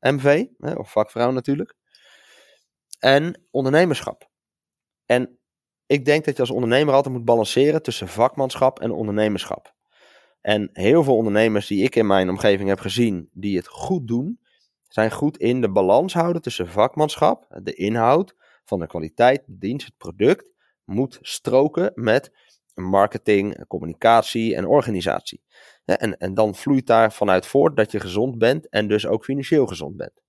MV, 0.00 0.46
hè, 0.58 0.72
of 0.72 0.90
vakvrouw 0.90 1.30
natuurlijk, 1.30 1.74
en 2.98 3.46
ondernemerschap. 3.50 4.28
En 5.06 5.38
ik 5.86 6.04
denk 6.04 6.24
dat 6.24 6.34
je 6.34 6.40
als 6.40 6.50
ondernemer 6.50 6.94
altijd 6.94 7.14
moet 7.14 7.24
balanceren 7.24 7.82
tussen 7.82 8.08
vakmanschap 8.08 8.80
en 8.80 8.90
ondernemerschap. 8.90 9.74
En 10.40 10.70
heel 10.72 11.04
veel 11.04 11.16
ondernemers 11.16 11.66
die 11.66 11.82
ik 11.82 11.96
in 11.96 12.06
mijn 12.06 12.28
omgeving 12.28 12.68
heb 12.68 12.80
gezien, 12.80 13.28
die 13.32 13.56
het 13.56 13.68
goed 13.68 14.08
doen, 14.08 14.40
zijn 14.88 15.10
goed 15.10 15.36
in 15.36 15.60
de 15.60 15.70
balans 15.70 16.14
houden 16.14 16.42
tussen 16.42 16.68
vakmanschap, 16.68 17.60
de 17.62 17.74
inhoud 17.74 18.34
van 18.64 18.78
de 18.78 18.86
kwaliteit, 18.86 19.42
de 19.46 19.58
dienst, 19.58 19.86
het 19.86 19.96
product, 19.96 20.49
moet 20.90 21.18
stroken 21.20 21.92
met 21.94 22.32
marketing, 22.74 23.66
communicatie 23.66 24.56
en 24.56 24.66
organisatie. 24.66 25.42
En, 25.84 26.18
en 26.18 26.34
dan 26.34 26.54
vloeit 26.54 26.86
daar 26.86 27.12
vanuit 27.12 27.46
voort 27.46 27.76
dat 27.76 27.92
je 27.92 28.00
gezond 28.00 28.38
bent 28.38 28.68
en 28.68 28.88
dus 28.88 29.06
ook 29.06 29.24
financieel 29.24 29.66
gezond 29.66 29.96
bent. 29.96 30.22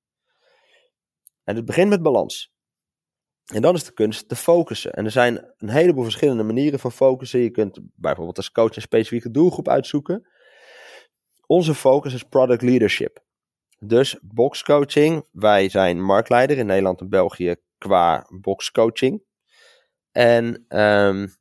En 1.43 1.55
het 1.55 1.65
begint 1.65 1.89
met 1.89 2.01
balans. 2.01 2.53
En 3.53 3.61
dan 3.61 3.75
is 3.75 3.83
de 3.83 3.93
kunst 3.93 4.29
te 4.29 4.35
focussen. 4.35 4.93
En 4.93 5.05
er 5.05 5.11
zijn 5.11 5.53
een 5.57 5.69
heleboel 5.69 6.03
verschillende 6.03 6.43
manieren 6.43 6.79
van 6.79 6.91
focussen. 6.91 7.39
Je 7.39 7.49
kunt 7.49 7.79
bijvoorbeeld 7.95 8.37
als 8.37 8.51
coach 8.51 8.75
een 8.75 8.81
specifieke 8.81 9.31
doelgroep 9.31 9.67
uitzoeken. 9.67 10.27
Onze 11.45 11.75
focus 11.75 12.13
is 12.13 12.23
product 12.23 12.61
leadership. 12.61 13.23
Dus 13.79 14.19
boxcoaching. 14.21 15.27
Wij 15.31 15.69
zijn 15.69 16.03
marktleider 16.03 16.57
in 16.57 16.65
Nederland 16.65 17.01
en 17.01 17.09
België 17.09 17.55
qua 17.77 18.27
boxcoaching. 18.29 19.23
En 20.11 20.65
um, 20.69 21.35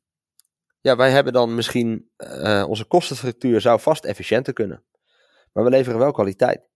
ja, 0.81 0.97
wij 0.97 1.11
hebben 1.11 1.33
dan 1.33 1.55
misschien 1.55 2.11
uh, 2.17 2.65
onze 2.69 2.85
kostenstructuur 2.85 3.61
zou 3.61 3.81
vast 3.81 4.05
efficiënter 4.05 4.53
kunnen. 4.53 4.85
Maar 5.53 5.65
we 5.65 5.71
leveren 5.71 5.99
wel 5.99 6.13
kwaliteit. 6.13 6.69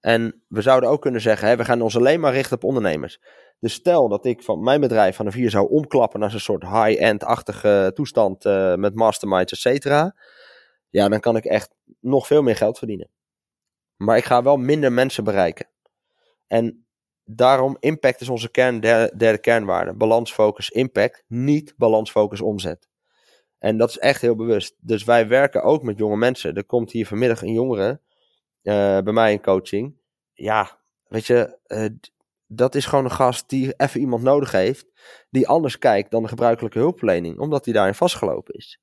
En 0.00 0.44
we 0.48 0.62
zouden 0.62 0.90
ook 0.90 1.02
kunnen 1.02 1.20
zeggen, 1.20 1.48
hè, 1.48 1.56
we 1.56 1.64
gaan 1.64 1.80
ons 1.80 1.96
alleen 1.96 2.20
maar 2.20 2.32
richten 2.32 2.56
op 2.56 2.64
ondernemers. 2.64 3.20
Dus 3.58 3.72
stel 3.72 4.08
dat 4.08 4.24
ik 4.24 4.42
van 4.42 4.62
mijn 4.62 4.80
bedrijf 4.80 5.16
van 5.16 5.26
een 5.26 5.32
vier 5.32 5.50
zou 5.50 5.68
omklappen 5.70 6.20
naar 6.20 6.30
zo'n 6.30 6.40
soort 6.40 6.62
high-end-achtige 6.62 7.90
toestand 7.94 8.44
uh, 8.44 8.74
met 8.74 8.94
masterminds, 8.94 9.52
et 9.52 9.58
cetera. 9.58 10.16
Ja, 10.88 11.08
dan 11.08 11.20
kan 11.20 11.36
ik 11.36 11.44
echt 11.44 11.74
nog 12.00 12.26
veel 12.26 12.42
meer 12.42 12.56
geld 12.56 12.78
verdienen. 12.78 13.10
Maar 13.96 14.16
ik 14.16 14.24
ga 14.24 14.42
wel 14.42 14.56
minder 14.56 14.92
mensen 14.92 15.24
bereiken. 15.24 15.68
En 16.46 16.86
daarom, 17.36 17.76
impact 17.80 18.20
is 18.20 18.28
onze 18.28 18.50
kern, 18.50 18.80
derde, 18.80 19.38
kernwaarde. 19.38 19.94
Balans, 19.94 20.32
focus, 20.32 20.70
impact. 20.70 21.24
Niet 21.26 21.74
balans, 21.76 22.10
focus, 22.10 22.40
omzet. 22.40 22.88
En 23.58 23.76
dat 23.76 23.88
is 23.88 23.98
echt 23.98 24.20
heel 24.20 24.36
bewust. 24.36 24.74
Dus 24.80 25.04
wij 25.04 25.28
werken 25.28 25.62
ook 25.62 25.82
met 25.82 25.98
jonge 25.98 26.16
mensen. 26.16 26.54
Er 26.54 26.64
komt 26.64 26.92
hier 26.92 27.06
vanmiddag 27.06 27.42
een 27.42 27.52
jongere 27.52 28.00
uh, 28.62 28.98
bij 28.98 29.12
mij 29.12 29.32
in 29.32 29.40
coaching. 29.42 29.96
Ja, 30.32 30.78
weet 31.08 31.26
je, 31.26 31.58
uh, 31.66 31.86
dat 32.46 32.74
is 32.74 32.86
gewoon 32.86 33.04
een 33.04 33.10
gast 33.10 33.48
die 33.48 33.74
even 33.76 34.00
iemand 34.00 34.22
nodig 34.22 34.52
heeft. 34.52 34.86
Die 35.30 35.48
anders 35.48 35.78
kijkt 35.78 36.10
dan 36.10 36.22
de 36.22 36.28
gebruikelijke 36.28 36.78
hulpverlening. 36.78 37.38
Omdat 37.38 37.64
hij 37.64 37.74
daarin 37.74 37.94
vastgelopen 37.94 38.54
is. 38.54 38.80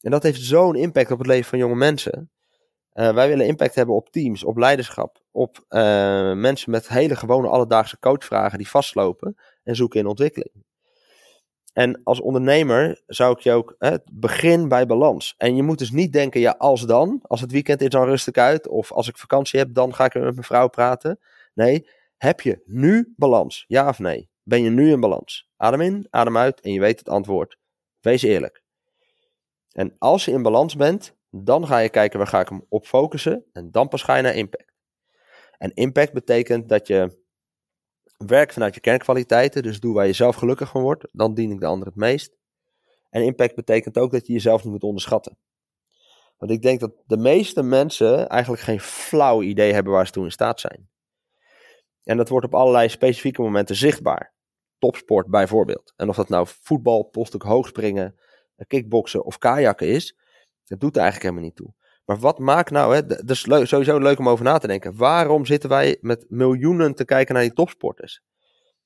En 0.00 0.10
dat 0.10 0.22
heeft 0.22 0.40
zo'n 0.40 0.74
impact 0.74 1.10
op 1.10 1.18
het 1.18 1.26
leven 1.26 1.48
van 1.48 1.58
jonge 1.58 1.74
mensen. 1.74 2.30
Uh, 2.94 3.14
wij 3.14 3.28
willen 3.28 3.46
impact 3.46 3.74
hebben 3.74 3.94
op 3.94 4.10
teams, 4.10 4.44
op 4.44 4.56
leiderschap, 4.56 5.22
op 5.30 5.56
uh, 5.56 6.32
mensen 6.32 6.70
met 6.70 6.88
hele 6.88 7.16
gewone 7.16 7.48
alledaagse 7.48 7.98
coachvragen 7.98 8.58
die 8.58 8.68
vastlopen 8.68 9.36
en 9.62 9.76
zoeken 9.76 10.00
in 10.00 10.06
ontwikkeling. 10.06 10.64
En 11.72 12.00
als 12.04 12.20
ondernemer 12.20 13.02
zou 13.06 13.32
ik 13.32 13.38
je 13.38 13.52
ook 13.52 13.74
hè, 13.78 13.96
begin 14.12 14.68
bij 14.68 14.86
balans. 14.86 15.34
En 15.38 15.56
je 15.56 15.62
moet 15.62 15.78
dus 15.78 15.90
niet 15.90 16.12
denken, 16.12 16.40
ja, 16.40 16.54
als 16.58 16.86
dan, 16.86 17.20
als 17.22 17.40
het 17.40 17.52
weekend 17.52 17.80
is 17.80 17.88
dan 17.88 18.04
rustig 18.04 18.34
uit, 18.34 18.68
of 18.68 18.92
als 18.92 19.08
ik 19.08 19.16
vakantie 19.16 19.58
heb, 19.58 19.74
dan 19.74 19.94
ga 19.94 20.04
ik 20.04 20.14
met 20.14 20.22
mijn 20.22 20.42
vrouw 20.42 20.68
praten. 20.68 21.18
Nee, 21.54 21.88
heb 22.16 22.40
je 22.40 22.62
nu 22.64 23.12
balans? 23.16 23.64
Ja 23.68 23.88
of 23.88 23.98
nee? 23.98 24.30
Ben 24.42 24.62
je 24.62 24.70
nu 24.70 24.90
in 24.90 25.00
balans? 25.00 25.48
Adem 25.56 25.80
in, 25.80 26.06
adem 26.10 26.36
uit 26.36 26.60
en 26.60 26.72
je 26.72 26.80
weet 26.80 26.98
het 26.98 27.08
antwoord. 27.08 27.58
Wees 28.00 28.22
eerlijk. 28.22 28.62
En 29.72 29.94
als 29.98 30.24
je 30.24 30.30
in 30.32 30.42
balans 30.42 30.76
bent, 30.76 31.14
dan 31.34 31.66
ga 31.66 31.78
je 31.78 31.88
kijken 31.88 32.18
waar 32.18 32.28
ga 32.28 32.40
ik 32.40 32.48
hem 32.48 32.66
op 32.68 32.86
focussen 32.86 33.44
en 33.52 33.70
dan 33.70 33.88
pas 33.88 34.02
ga 34.02 34.16
je 34.16 34.22
naar 34.22 34.34
impact. 34.34 34.72
En 35.58 35.74
impact 35.74 36.12
betekent 36.12 36.68
dat 36.68 36.86
je 36.86 37.20
werkt 38.16 38.52
vanuit 38.52 38.74
je 38.74 38.80
kernkwaliteiten, 38.80 39.62
dus 39.62 39.80
doe 39.80 39.94
waar 39.94 40.06
je 40.06 40.12
zelf 40.12 40.36
gelukkig 40.36 40.68
van 40.68 40.82
wordt, 40.82 41.08
dan 41.12 41.34
dien 41.34 41.50
ik 41.50 41.60
de 41.60 41.66
ander 41.66 41.86
het 41.86 41.96
meest. 41.96 42.36
En 43.10 43.24
impact 43.24 43.54
betekent 43.54 43.98
ook 43.98 44.12
dat 44.12 44.26
je 44.26 44.32
jezelf 44.32 44.62
niet 44.62 44.72
moet 44.72 44.82
onderschatten. 44.82 45.38
Want 46.36 46.50
ik 46.50 46.62
denk 46.62 46.80
dat 46.80 46.92
de 47.06 47.16
meeste 47.16 47.62
mensen 47.62 48.28
eigenlijk 48.28 48.62
geen 48.62 48.80
flauw 48.80 49.42
idee 49.42 49.72
hebben 49.72 49.92
waar 49.92 50.06
ze 50.06 50.12
toe 50.12 50.24
in 50.24 50.30
staat 50.30 50.60
zijn. 50.60 50.90
En 52.02 52.16
dat 52.16 52.28
wordt 52.28 52.46
op 52.46 52.54
allerlei 52.54 52.88
specifieke 52.88 53.42
momenten 53.42 53.76
zichtbaar. 53.76 54.34
Topsport 54.78 55.26
bijvoorbeeld. 55.26 55.92
En 55.96 56.08
of 56.08 56.16
dat 56.16 56.28
nou 56.28 56.46
voetbal, 56.48 57.02
postuk 57.02 57.42
hoogspringen, 57.42 58.18
kickboksen 58.66 59.24
of 59.24 59.38
kajakken 59.38 59.88
is, 59.88 60.16
dat 60.72 60.80
doet 60.80 60.96
er 60.96 61.02
eigenlijk 61.02 61.30
helemaal 61.30 61.50
niet 61.50 61.56
toe. 61.56 61.74
Maar 62.04 62.18
wat 62.18 62.38
maakt 62.38 62.70
nou, 62.70 62.94
hè, 62.94 63.06
dat 63.06 63.30
is 63.30 63.40
sowieso 63.68 63.98
leuk 63.98 64.18
om 64.18 64.28
over 64.28 64.44
na 64.44 64.58
te 64.58 64.66
denken. 64.66 64.96
Waarom 64.96 65.46
zitten 65.46 65.68
wij 65.68 65.98
met 66.00 66.24
miljoenen 66.28 66.94
te 66.94 67.04
kijken 67.04 67.34
naar 67.34 67.42
die 67.42 67.52
topsporters? 67.52 68.22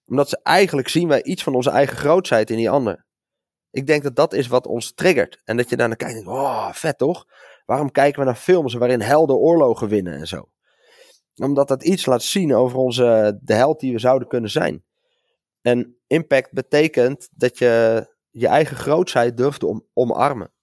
Omdat 0.07 0.28
ze 0.28 0.40
eigenlijk 0.43 0.88
zien 0.88 1.09
wij 1.09 1.23
iets 1.23 1.43
van 1.43 1.55
onze 1.55 1.71
eigen 1.71 1.97
grootheid 1.97 2.50
in 2.50 2.57
die 2.57 2.71
ander. 2.71 3.05
Ik 3.71 3.87
denk 3.87 4.02
dat 4.02 4.16
dat 4.16 4.33
is 4.33 4.47
wat 4.47 4.66
ons 4.66 4.93
triggert. 4.93 5.40
En 5.45 5.57
dat 5.57 5.69
je 5.69 5.76
daarna 5.76 5.95
kijkt 5.95 6.14
en 6.14 6.25
denkt, 6.25 6.38
oh, 6.40 6.73
vet 6.73 6.99
toch? 6.99 7.26
Waarom 7.64 7.90
kijken 7.90 8.19
we 8.21 8.26
naar 8.26 8.35
films 8.35 8.75
waarin 8.75 9.00
helden 9.00 9.37
oorlogen 9.37 9.88
winnen 9.88 10.14
en 10.14 10.26
zo? 10.26 10.49
Omdat 11.35 11.69
dat 11.69 11.85
iets 11.85 12.07
laat 12.07 12.23
zien 12.23 12.55
over 12.55 12.78
onze, 12.78 13.38
de 13.43 13.55
held 13.55 13.81
die 13.81 13.93
we 13.93 13.99
zouden 13.99 14.28
kunnen 14.28 14.50
zijn. 14.50 14.85
En 15.62 15.97
impact 16.07 16.52
betekent 16.52 17.28
dat 17.33 17.59
je 17.59 18.07
je 18.31 18.47
eigen 18.47 18.76
grootheid 18.76 19.37
durft 19.37 19.61
te 19.61 19.66
om, 19.66 19.87
omarmen. 19.93 20.55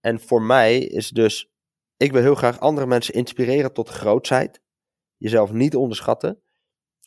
En 0.00 0.20
voor 0.20 0.42
mij 0.42 0.78
is 0.78 1.08
dus, 1.08 1.52
ik 1.96 2.12
wil 2.12 2.22
heel 2.22 2.34
graag 2.34 2.60
andere 2.60 2.86
mensen 2.86 3.14
inspireren 3.14 3.72
tot 3.72 3.88
grootheid. 3.88 4.60
Jezelf 5.16 5.52
niet 5.52 5.76
onderschatten. 5.76 6.42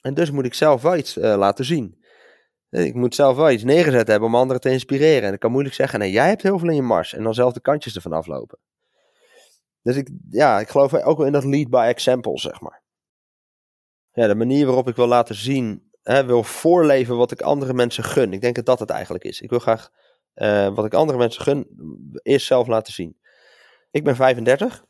En 0.01 0.13
dus 0.13 0.31
moet 0.31 0.45
ik 0.45 0.53
zelf 0.53 0.81
wel 0.81 0.95
iets 0.95 1.17
uh, 1.17 1.23
laten 1.23 1.65
zien. 1.65 2.01
Ik 2.69 2.93
moet 2.93 3.15
zelf 3.15 3.35
wel 3.35 3.51
iets 3.51 3.63
neergezet 3.63 4.07
hebben 4.07 4.27
om 4.27 4.35
anderen 4.35 4.62
te 4.62 4.69
inspireren. 4.69 5.27
En 5.27 5.33
ik 5.33 5.39
kan 5.39 5.51
moeilijk 5.51 5.75
zeggen, 5.75 6.00
nee, 6.00 6.12
jij 6.12 6.27
hebt 6.27 6.41
heel 6.41 6.59
veel 6.59 6.69
in 6.69 6.75
je 6.75 6.81
mars. 6.81 7.13
En 7.13 7.23
dan 7.23 7.33
zelf 7.33 7.53
de 7.53 7.62
kantjes 7.62 7.95
ervan 7.95 8.13
aflopen. 8.13 8.59
Dus 9.81 9.95
ik, 9.95 10.09
ja, 10.29 10.59
ik 10.59 10.69
geloof 10.69 10.93
ook 10.93 11.17
wel 11.17 11.25
in 11.25 11.31
dat 11.31 11.43
lead 11.43 11.69
by 11.69 11.85
example, 11.88 12.39
zeg 12.39 12.62
maar. 12.62 12.81
Ja, 14.12 14.27
de 14.27 14.35
manier 14.35 14.65
waarop 14.65 14.88
ik 14.88 14.95
wil 14.95 15.07
laten 15.07 15.35
zien, 15.35 15.89
hè, 16.01 16.25
wil 16.25 16.43
voorleven 16.43 17.17
wat 17.17 17.31
ik 17.31 17.41
andere 17.41 17.73
mensen 17.73 18.03
gun. 18.03 18.33
Ik 18.33 18.41
denk 18.41 18.55
dat 18.55 18.65
dat 18.65 18.79
het 18.79 18.89
eigenlijk 18.89 19.23
is. 19.23 19.41
Ik 19.41 19.50
wil 19.50 19.59
graag 19.59 19.91
uh, 20.35 20.75
wat 20.75 20.85
ik 20.85 20.93
andere 20.93 21.17
mensen 21.17 21.41
gun, 21.41 21.67
eerst 22.23 22.45
zelf 22.45 22.67
laten 22.67 22.93
zien. 22.93 23.17
Ik 23.91 24.03
ben 24.03 24.15
35 24.15 24.85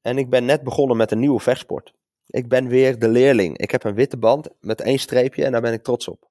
en 0.00 0.18
ik 0.18 0.30
ben 0.30 0.44
net 0.44 0.62
begonnen 0.62 0.96
met 0.96 1.10
een 1.10 1.18
nieuwe 1.18 1.40
vechtsport. 1.40 1.94
Ik 2.26 2.48
ben 2.48 2.68
weer 2.68 2.98
de 2.98 3.08
leerling. 3.08 3.58
Ik 3.58 3.70
heb 3.70 3.84
een 3.84 3.94
witte 3.94 4.16
band 4.16 4.48
met 4.60 4.80
één 4.80 4.98
streepje 4.98 5.44
en 5.44 5.52
daar 5.52 5.60
ben 5.60 5.72
ik 5.72 5.82
trots 5.82 6.08
op. 6.08 6.28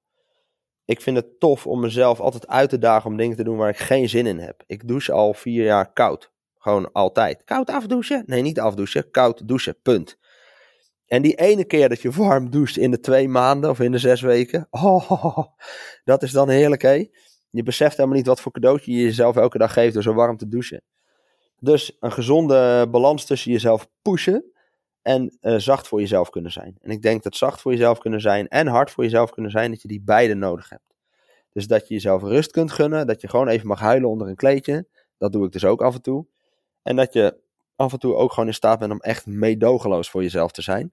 ik 0.84 1.00
vind 1.00 1.16
het 1.16 1.40
tof 1.40 1.66
om 1.66 1.80
mezelf 1.80 2.20
altijd 2.20 2.46
uit 2.46 2.70
te 2.70 2.78
dagen 2.78 3.10
om 3.10 3.16
dingen 3.16 3.36
te 3.36 3.44
doen 3.44 3.56
waar 3.56 3.68
ik 3.68 3.78
geen 3.78 4.08
zin 4.08 4.26
in 4.26 4.38
heb. 4.38 4.62
Ik 4.66 4.88
douche 4.88 5.12
al 5.12 5.34
vier 5.34 5.64
jaar 5.64 5.92
koud. 5.92 6.32
Gewoon 6.58 6.92
altijd. 6.92 7.44
Koud 7.44 7.70
afdouchen? 7.70 8.22
Nee, 8.26 8.42
niet 8.42 8.60
afdouchen. 8.60 9.10
Koud 9.10 9.48
douchen. 9.48 9.76
Punt. 9.82 10.18
En 11.06 11.22
die 11.22 11.34
ene 11.34 11.64
keer 11.64 11.88
dat 11.88 12.02
je 12.02 12.10
warm 12.10 12.50
doucht 12.50 12.76
in 12.76 12.90
de 12.90 13.00
twee 13.00 13.28
maanden 13.28 13.70
of 13.70 13.80
in 13.80 13.92
de 13.92 13.98
zes 13.98 14.20
weken. 14.20 14.66
Oh, 14.70 15.38
dat 16.04 16.22
is 16.22 16.32
dan 16.32 16.48
heerlijk, 16.48 16.82
hè? 16.82 17.08
Je 17.54 17.62
beseft 17.62 17.96
helemaal 17.96 18.16
niet 18.16 18.26
wat 18.26 18.40
voor 18.40 18.52
cadeautje 18.52 18.92
je 18.92 19.02
jezelf 19.02 19.36
elke 19.36 19.58
dag 19.58 19.72
geeft 19.72 19.94
door 19.94 20.02
zo 20.02 20.14
warm 20.14 20.36
te 20.36 20.48
douchen. 20.48 20.82
Dus 21.58 21.96
een 22.00 22.12
gezonde 22.12 22.88
balans 22.90 23.24
tussen 23.24 23.52
jezelf 23.52 23.88
pushen 24.02 24.52
en 25.02 25.36
uh, 25.40 25.56
zacht 25.56 25.88
voor 25.88 26.00
jezelf 26.00 26.30
kunnen 26.30 26.52
zijn. 26.52 26.76
En 26.80 26.90
ik 26.90 27.02
denk 27.02 27.22
dat 27.22 27.36
zacht 27.36 27.60
voor 27.60 27.72
jezelf 27.72 27.98
kunnen 27.98 28.20
zijn 28.20 28.48
en 28.48 28.66
hard 28.66 28.90
voor 28.90 29.04
jezelf 29.04 29.30
kunnen 29.30 29.50
zijn, 29.50 29.70
dat 29.70 29.82
je 29.82 29.88
die 29.88 30.02
beide 30.04 30.34
nodig 30.34 30.68
hebt. 30.68 30.94
Dus 31.52 31.66
dat 31.66 31.88
je 31.88 31.94
jezelf 31.94 32.22
rust 32.22 32.50
kunt 32.50 32.72
gunnen, 32.72 33.06
dat 33.06 33.20
je 33.20 33.28
gewoon 33.28 33.48
even 33.48 33.66
mag 33.66 33.80
huilen 33.80 34.08
onder 34.08 34.28
een 34.28 34.36
kleedje. 34.36 34.88
Dat 35.18 35.32
doe 35.32 35.46
ik 35.46 35.52
dus 35.52 35.64
ook 35.64 35.82
af 35.82 35.94
en 35.94 36.02
toe. 36.02 36.26
En 36.82 36.96
dat 36.96 37.12
je 37.12 37.40
af 37.76 37.92
en 37.92 37.98
toe 37.98 38.14
ook 38.14 38.32
gewoon 38.32 38.48
in 38.48 38.54
staat 38.54 38.78
bent 38.78 38.92
om 38.92 39.00
echt 39.00 39.26
meedogenloos 39.26 40.10
voor 40.10 40.22
jezelf 40.22 40.52
te 40.52 40.62
zijn. 40.62 40.92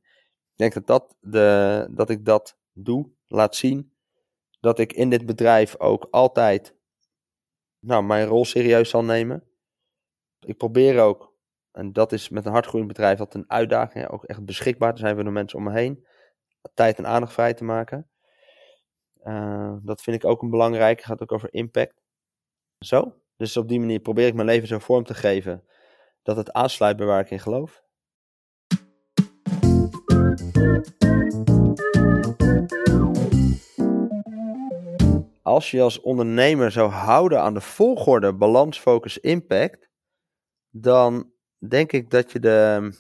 Ik 0.52 0.58
denk 0.58 0.74
dat, 0.74 0.88
dat, 0.88 1.16
de, 1.20 1.88
dat 1.92 2.10
ik 2.10 2.26
dat 2.26 2.58
doe, 2.74 3.10
laat 3.28 3.56
zien. 3.56 3.91
Dat 4.62 4.80
ik 4.80 4.94
in 4.94 5.10
dit 5.10 5.26
bedrijf 5.26 5.80
ook 5.80 6.08
altijd 6.12 6.76
nou, 7.86 8.04
mijn 8.04 8.28
rol 8.28 8.46
serieus 8.46 8.90
zal 8.90 9.04
nemen. 9.04 9.44
Ik 10.40 10.58
probeer 10.58 11.02
ook, 11.02 11.34
en 11.72 11.94
dat 11.94 12.12
is 12.12 12.30
met 12.30 12.46
een 12.46 12.52
hardgroeiend 12.52 12.92
bedrijf 12.92 13.20
altijd 13.20 13.44
een 13.44 13.52
uitdaging, 13.52 14.08
ook 14.08 14.24
echt 14.24 14.46
beschikbaar 14.46 14.94
te 14.94 15.00
zijn 15.00 15.16
voor 15.16 15.24
de 15.24 15.30
mensen 15.30 15.58
om 15.58 15.64
me 15.64 15.72
heen. 15.72 16.08
Tijd 16.74 16.98
en 16.98 17.08
aandacht 17.08 17.34
vrij 17.34 17.54
te 17.54 17.64
maken. 17.64 18.10
Uh, 19.24 19.76
dat 19.82 20.02
vind 20.02 20.16
ik 20.16 20.30
ook 20.30 20.42
een 20.42 20.50
belangrijk. 20.50 21.02
gaat 21.02 21.22
ook 21.22 21.32
over 21.32 21.54
impact. 21.54 22.02
Zo. 22.80 23.16
Dus 23.36 23.58
op 23.58 23.68
die 23.68 23.80
manier 23.80 24.00
probeer 24.00 24.28
ik 24.28 24.34
mijn 24.34 24.48
leven 24.48 24.68
zo 24.68 24.80
vorm 24.80 25.04
te 25.04 25.14
geven 25.14 25.64
dat 26.24 26.36
het 26.36 26.52
aansluit 26.52 26.98
bij 26.98 27.06
waar 27.06 27.20
ik 27.20 27.30
in 27.30 27.40
geloof. 27.40 27.84
Als 35.42 35.72
je 35.72 35.82
als 35.82 36.00
ondernemer 36.00 36.72
zou 36.72 36.90
houden 36.90 37.42
aan 37.42 37.54
de 37.54 37.62
volgorde 37.62 38.34
balans, 38.34 38.80
focus, 38.80 39.18
impact, 39.18 39.90
dan 40.70 41.32
denk 41.58 41.92
ik 41.92 42.10
dat 42.10 42.32
je 42.32 42.40
de 42.40 42.92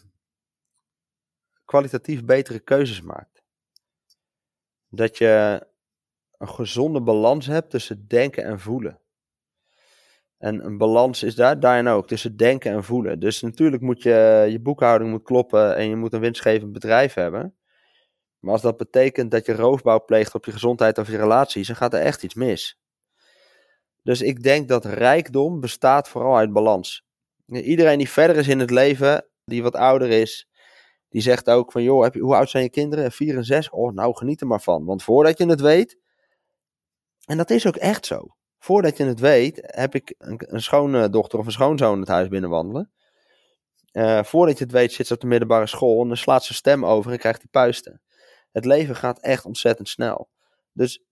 kwalitatief 1.65 2.25
betere 2.25 2.59
keuzes 2.59 3.01
maakt. 3.01 3.43
Dat 4.87 5.17
je 5.17 5.65
een 6.37 6.49
gezonde 6.49 7.01
balans 7.01 7.45
hebt 7.45 7.69
tussen 7.69 8.07
denken 8.07 8.43
en 8.43 8.59
voelen. 8.59 8.99
En 10.37 10.65
een 10.65 10.77
balans 10.77 11.23
is 11.23 11.35
daar, 11.35 11.59
daarin 11.59 11.87
ook, 11.87 12.07
tussen 12.07 12.37
denken 12.37 12.71
en 12.71 12.83
voelen. 12.83 13.19
Dus 13.19 13.41
natuurlijk 13.41 13.81
moet 13.81 14.03
je, 14.03 14.47
je 14.49 14.59
boekhouding 14.59 15.11
moet 15.11 15.23
kloppen 15.23 15.75
en 15.75 15.89
je 15.89 15.95
moet 15.95 16.13
een 16.13 16.19
winstgevend 16.19 16.71
bedrijf 16.71 17.13
hebben. 17.13 17.55
Maar 18.41 18.53
als 18.53 18.61
dat 18.61 18.77
betekent 18.77 19.31
dat 19.31 19.45
je 19.45 19.55
roofbouw 19.55 20.05
pleegt 20.05 20.35
op 20.35 20.45
je 20.45 20.51
gezondheid 20.51 20.97
of 20.97 21.07
je 21.07 21.17
relaties, 21.17 21.67
dan 21.67 21.75
gaat 21.75 21.93
er 21.93 22.01
echt 22.01 22.23
iets 22.23 22.33
mis. 22.33 22.79
Dus 24.03 24.21
ik 24.21 24.43
denk 24.43 24.67
dat 24.67 24.85
rijkdom 24.85 25.59
bestaat 25.59 26.09
vooral 26.09 26.37
uit 26.37 26.53
balans. 26.53 27.05
Iedereen 27.45 27.97
die 27.97 28.09
verder 28.09 28.35
is 28.35 28.47
in 28.47 28.59
het 28.59 28.69
leven, 28.69 29.27
die 29.45 29.63
wat 29.63 29.75
ouder 29.75 30.09
is, 30.09 30.49
die 31.09 31.21
zegt 31.21 31.49
ook 31.49 31.71
van, 31.71 31.83
joh, 31.83 32.03
heb 32.03 32.13
je, 32.13 32.19
hoe 32.19 32.35
oud 32.35 32.49
zijn 32.49 32.63
je 32.63 32.69
kinderen? 32.69 33.11
Vier 33.11 33.35
en 33.35 33.45
zes? 33.45 33.69
Oh, 33.69 33.93
nou, 33.93 34.15
geniet 34.15 34.41
er 34.41 34.47
maar 34.47 34.61
van. 34.61 34.85
Want 34.85 35.03
voordat 35.03 35.37
je 35.37 35.45
het 35.45 35.61
weet, 35.61 35.97
en 37.25 37.37
dat 37.37 37.49
is 37.49 37.67
ook 37.67 37.75
echt 37.75 38.05
zo. 38.05 38.35
Voordat 38.59 38.97
je 38.97 39.05
het 39.05 39.19
weet, 39.19 39.59
heb 39.61 39.95
ik 39.95 40.15
een, 40.17 40.41
een 40.45 40.61
schoondochter 40.61 41.39
of 41.39 41.45
een 41.45 41.51
schoonzoon 41.51 41.99
het 41.99 42.07
huis 42.07 42.27
binnenwandelen. 42.27 42.91
Uh, 43.91 44.23
voordat 44.23 44.57
je 44.57 44.63
het 44.63 44.73
weet, 44.73 44.93
zit 44.93 45.07
ze 45.07 45.13
op 45.13 45.19
de 45.19 45.27
middelbare 45.27 45.67
school 45.67 46.01
en 46.01 46.07
dan 46.07 46.17
slaat 46.17 46.43
ze 46.43 46.53
stem 46.53 46.85
over 46.85 47.11
en 47.11 47.17
krijgt 47.17 47.39
die 47.39 47.49
puisten. 47.49 48.01
Het 48.51 48.65
leven 48.65 48.95
gaat 48.95 49.19
echt 49.19 49.45
ontzettend 49.45 49.89
snel. 49.89 50.29
Dus 50.73 51.03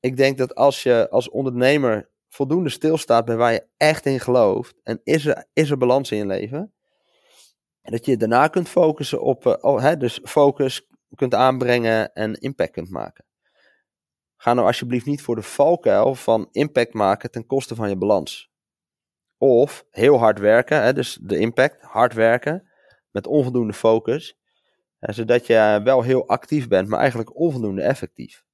ik 0.00 0.16
denk 0.16 0.38
dat 0.38 0.54
als 0.54 0.82
je 0.82 1.08
als 1.10 1.30
ondernemer 1.30 2.10
voldoende 2.28 2.70
stilstaat 2.70 3.24
bij 3.24 3.36
waar 3.36 3.52
je 3.52 3.66
echt 3.76 4.06
in 4.06 4.20
gelooft, 4.20 4.74
en 4.82 5.00
is 5.04 5.26
er, 5.26 5.46
is 5.52 5.70
er 5.70 5.78
balans 5.78 6.10
in 6.10 6.18
je 6.18 6.26
leven, 6.26 6.72
dat 7.82 8.04
je 8.04 8.16
daarna 8.16 8.48
kunt 8.48 8.68
focussen 8.68 9.22
op, 9.22 9.58
oh, 9.60 9.80
hè, 9.80 9.96
dus 9.96 10.20
focus 10.24 10.86
kunt 11.14 11.34
aanbrengen 11.34 12.12
en 12.12 12.34
impact 12.34 12.72
kunt 12.72 12.90
maken. 12.90 13.24
Ga 14.36 14.54
nou 14.54 14.66
alsjeblieft 14.66 15.06
niet 15.06 15.22
voor 15.22 15.36
de 15.36 15.42
valkuil 15.42 16.14
van 16.14 16.48
impact 16.50 16.92
maken 16.92 17.30
ten 17.30 17.46
koste 17.46 17.74
van 17.74 17.88
je 17.88 17.96
balans. 17.96 18.50
Of 19.36 19.84
heel 19.90 20.18
hard 20.18 20.38
werken, 20.38 20.82
hè, 20.82 20.92
dus 20.92 21.18
de 21.22 21.38
impact, 21.38 21.82
hard 21.82 22.12
werken 22.12 22.70
met 23.10 23.26
onvoldoende 23.26 23.72
focus, 23.72 24.38
zodat 25.00 25.46
je 25.46 25.80
wel 25.84 26.02
heel 26.02 26.28
actief 26.28 26.68
bent, 26.68 26.88
maar 26.88 26.98
eigenlijk 26.98 27.36
onvoldoende 27.36 27.82
effectief. 27.82 28.44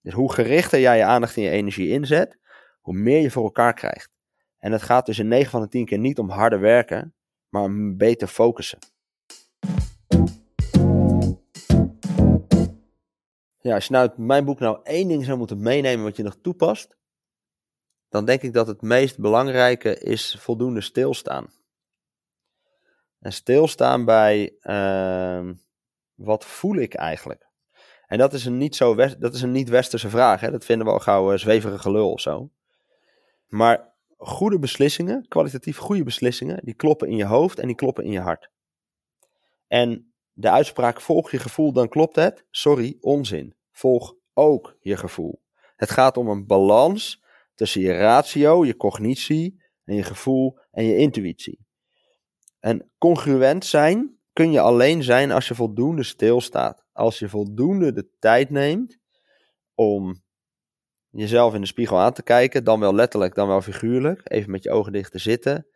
Dus 0.00 0.12
hoe 0.12 0.32
gerichter 0.32 0.80
jij 0.80 0.96
je 0.96 1.04
aandacht 1.04 1.36
en 1.36 1.42
je 1.42 1.50
energie 1.50 1.88
inzet, 1.88 2.38
hoe 2.80 2.94
meer 2.94 3.20
je 3.20 3.30
voor 3.30 3.44
elkaar 3.44 3.74
krijgt. 3.74 4.10
En 4.58 4.72
het 4.72 4.82
gaat 4.82 5.06
dus 5.06 5.18
in 5.18 5.28
9 5.28 5.50
van 5.50 5.60
de 5.60 5.68
10 5.68 5.84
keer 5.84 5.98
niet 5.98 6.18
om 6.18 6.30
harder 6.30 6.60
werken, 6.60 7.14
maar 7.48 7.62
om 7.62 7.96
beter 7.96 8.28
focussen. 8.28 8.78
Ja, 13.58 13.74
als 13.74 13.86
je 13.86 13.92
nou 13.92 14.08
uit 14.08 14.18
mijn 14.18 14.44
boek 14.44 14.58
nou 14.58 14.80
één 14.82 15.08
ding 15.08 15.24
zou 15.24 15.38
moeten 15.38 15.62
meenemen 15.62 16.04
wat 16.04 16.16
je 16.16 16.22
nog 16.22 16.36
toepast, 16.42 16.96
dan 18.08 18.24
denk 18.24 18.42
ik 18.42 18.52
dat 18.52 18.66
het 18.66 18.82
meest 18.82 19.18
belangrijke 19.18 19.98
is 19.98 20.36
voldoende 20.40 20.80
stilstaan. 20.80 21.61
En 23.22 23.32
stilstaan 23.32 24.04
bij 24.04 24.54
uh, 24.62 25.50
wat 26.14 26.44
voel 26.44 26.76
ik 26.76 26.94
eigenlijk? 26.94 27.46
En 28.06 28.18
dat 28.18 28.32
is 28.32 28.44
een 28.44 28.58
niet, 28.58 28.76
zo 28.76 28.94
dat 28.94 29.34
is 29.34 29.42
een 29.42 29.52
niet 29.52 29.68
westerse 29.68 30.10
vraag. 30.10 30.40
Hè? 30.40 30.50
Dat 30.50 30.64
vinden 30.64 30.86
we 30.86 30.92
al 30.92 30.98
gauw 30.98 31.32
uh, 31.32 31.38
zweverige 31.38 31.78
gelul 31.78 32.12
of 32.12 32.20
zo. 32.20 32.50
Maar 33.46 33.92
goede 34.16 34.58
beslissingen, 34.58 35.28
kwalitatief 35.28 35.76
goede 35.76 36.02
beslissingen, 36.02 36.60
die 36.64 36.74
kloppen 36.74 37.08
in 37.08 37.16
je 37.16 37.24
hoofd 37.24 37.58
en 37.58 37.66
die 37.66 37.76
kloppen 37.76 38.04
in 38.04 38.12
je 38.12 38.20
hart. 38.20 38.50
En 39.66 40.12
de 40.32 40.50
uitspraak 40.50 41.00
volg 41.00 41.30
je 41.30 41.38
gevoel, 41.38 41.72
dan 41.72 41.88
klopt 41.88 42.16
het. 42.16 42.44
Sorry, 42.50 42.96
onzin. 43.00 43.54
Volg 43.70 44.14
ook 44.34 44.76
je 44.80 44.96
gevoel. 44.96 45.40
Het 45.76 45.90
gaat 45.90 46.16
om 46.16 46.28
een 46.28 46.46
balans 46.46 47.22
tussen 47.54 47.80
je 47.80 47.92
ratio, 47.92 48.64
je 48.64 48.76
cognitie 48.76 49.62
en 49.84 49.94
je 49.94 50.02
gevoel 50.02 50.58
en 50.70 50.84
je 50.84 50.96
intuïtie. 50.96 51.58
En 52.62 52.90
congruent 52.98 53.64
zijn 53.64 54.18
kun 54.32 54.52
je 54.52 54.60
alleen 54.60 55.02
zijn 55.02 55.30
als 55.30 55.48
je 55.48 55.54
voldoende 55.54 56.02
stilstaat. 56.02 56.84
Als 56.92 57.18
je 57.18 57.28
voldoende 57.28 57.92
de 57.92 58.08
tijd 58.18 58.50
neemt 58.50 58.98
om 59.74 60.22
jezelf 61.10 61.54
in 61.54 61.60
de 61.60 61.66
spiegel 61.66 61.98
aan 61.98 62.12
te 62.12 62.22
kijken, 62.22 62.64
dan 62.64 62.80
wel 62.80 62.94
letterlijk, 62.94 63.34
dan 63.34 63.48
wel 63.48 63.62
figuurlijk, 63.62 64.20
even 64.24 64.50
met 64.50 64.62
je 64.62 64.70
ogen 64.70 64.92
dicht 64.92 65.12
te 65.12 65.18
zitten 65.18 65.66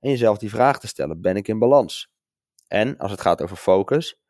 en 0.00 0.10
jezelf 0.10 0.38
die 0.38 0.50
vraag 0.50 0.80
te 0.80 0.86
stellen: 0.86 1.20
ben 1.20 1.36
ik 1.36 1.48
in 1.48 1.58
balans? 1.58 2.10
En 2.66 2.98
als 2.98 3.10
het 3.10 3.20
gaat 3.20 3.42
over 3.42 3.56
focus, 3.56 4.20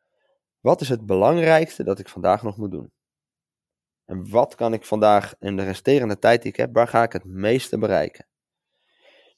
wat 0.60 0.80
is 0.80 0.88
het 0.88 1.06
belangrijkste 1.06 1.84
dat 1.84 1.98
ik 1.98 2.08
vandaag 2.08 2.42
nog 2.42 2.56
moet 2.56 2.70
doen? 2.70 2.92
En 4.04 4.30
wat 4.30 4.54
kan 4.54 4.72
ik 4.72 4.84
vandaag 4.84 5.34
in 5.38 5.56
de 5.56 5.64
resterende 5.64 6.18
tijd 6.18 6.42
die 6.42 6.50
ik 6.50 6.56
heb, 6.56 6.74
waar 6.74 6.88
ga 6.88 7.02
ik 7.02 7.12
het 7.12 7.24
meeste 7.24 7.78
bereiken? 7.78 8.26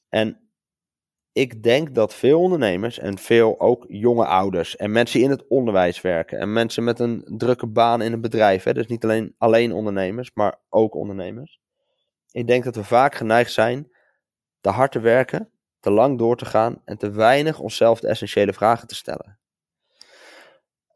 En 0.09 0.50
ik 1.31 1.63
denk 1.63 1.95
dat 1.95 2.13
veel 2.13 2.39
ondernemers 2.39 2.99
en 2.99 3.17
veel 3.17 3.59
ook 3.59 3.85
jonge 3.87 4.25
ouders 4.25 4.75
en 4.75 4.91
mensen 4.91 5.19
die 5.19 5.29
in 5.29 5.35
het 5.35 5.47
onderwijs 5.47 6.01
werken 6.01 6.39
en 6.39 6.53
mensen 6.53 6.83
met 6.83 6.99
een 6.99 7.23
drukke 7.37 7.67
baan 7.67 8.01
in 8.01 8.13
een 8.13 8.21
bedrijf, 8.21 8.63
hè, 8.63 8.73
dus 8.73 8.87
niet 8.87 9.03
alleen, 9.03 9.35
alleen 9.37 9.73
ondernemers, 9.73 10.31
maar 10.33 10.59
ook 10.69 10.95
ondernemers. 10.95 11.59
Ik 12.31 12.47
denk 12.47 12.63
dat 12.63 12.75
we 12.75 12.83
vaak 12.83 13.15
geneigd 13.15 13.51
zijn 13.51 13.91
te 14.59 14.69
hard 14.69 14.91
te 14.91 14.99
werken 14.99 15.51
te 15.81 15.91
lang 15.91 16.17
door 16.17 16.37
te 16.37 16.45
gaan 16.45 16.81
en 16.85 16.97
te 16.97 17.09
weinig 17.09 17.59
onszelf 17.59 17.99
de 17.99 18.07
essentiële 18.07 18.53
vragen 18.53 18.87
te 18.87 18.95
stellen. 18.95 19.39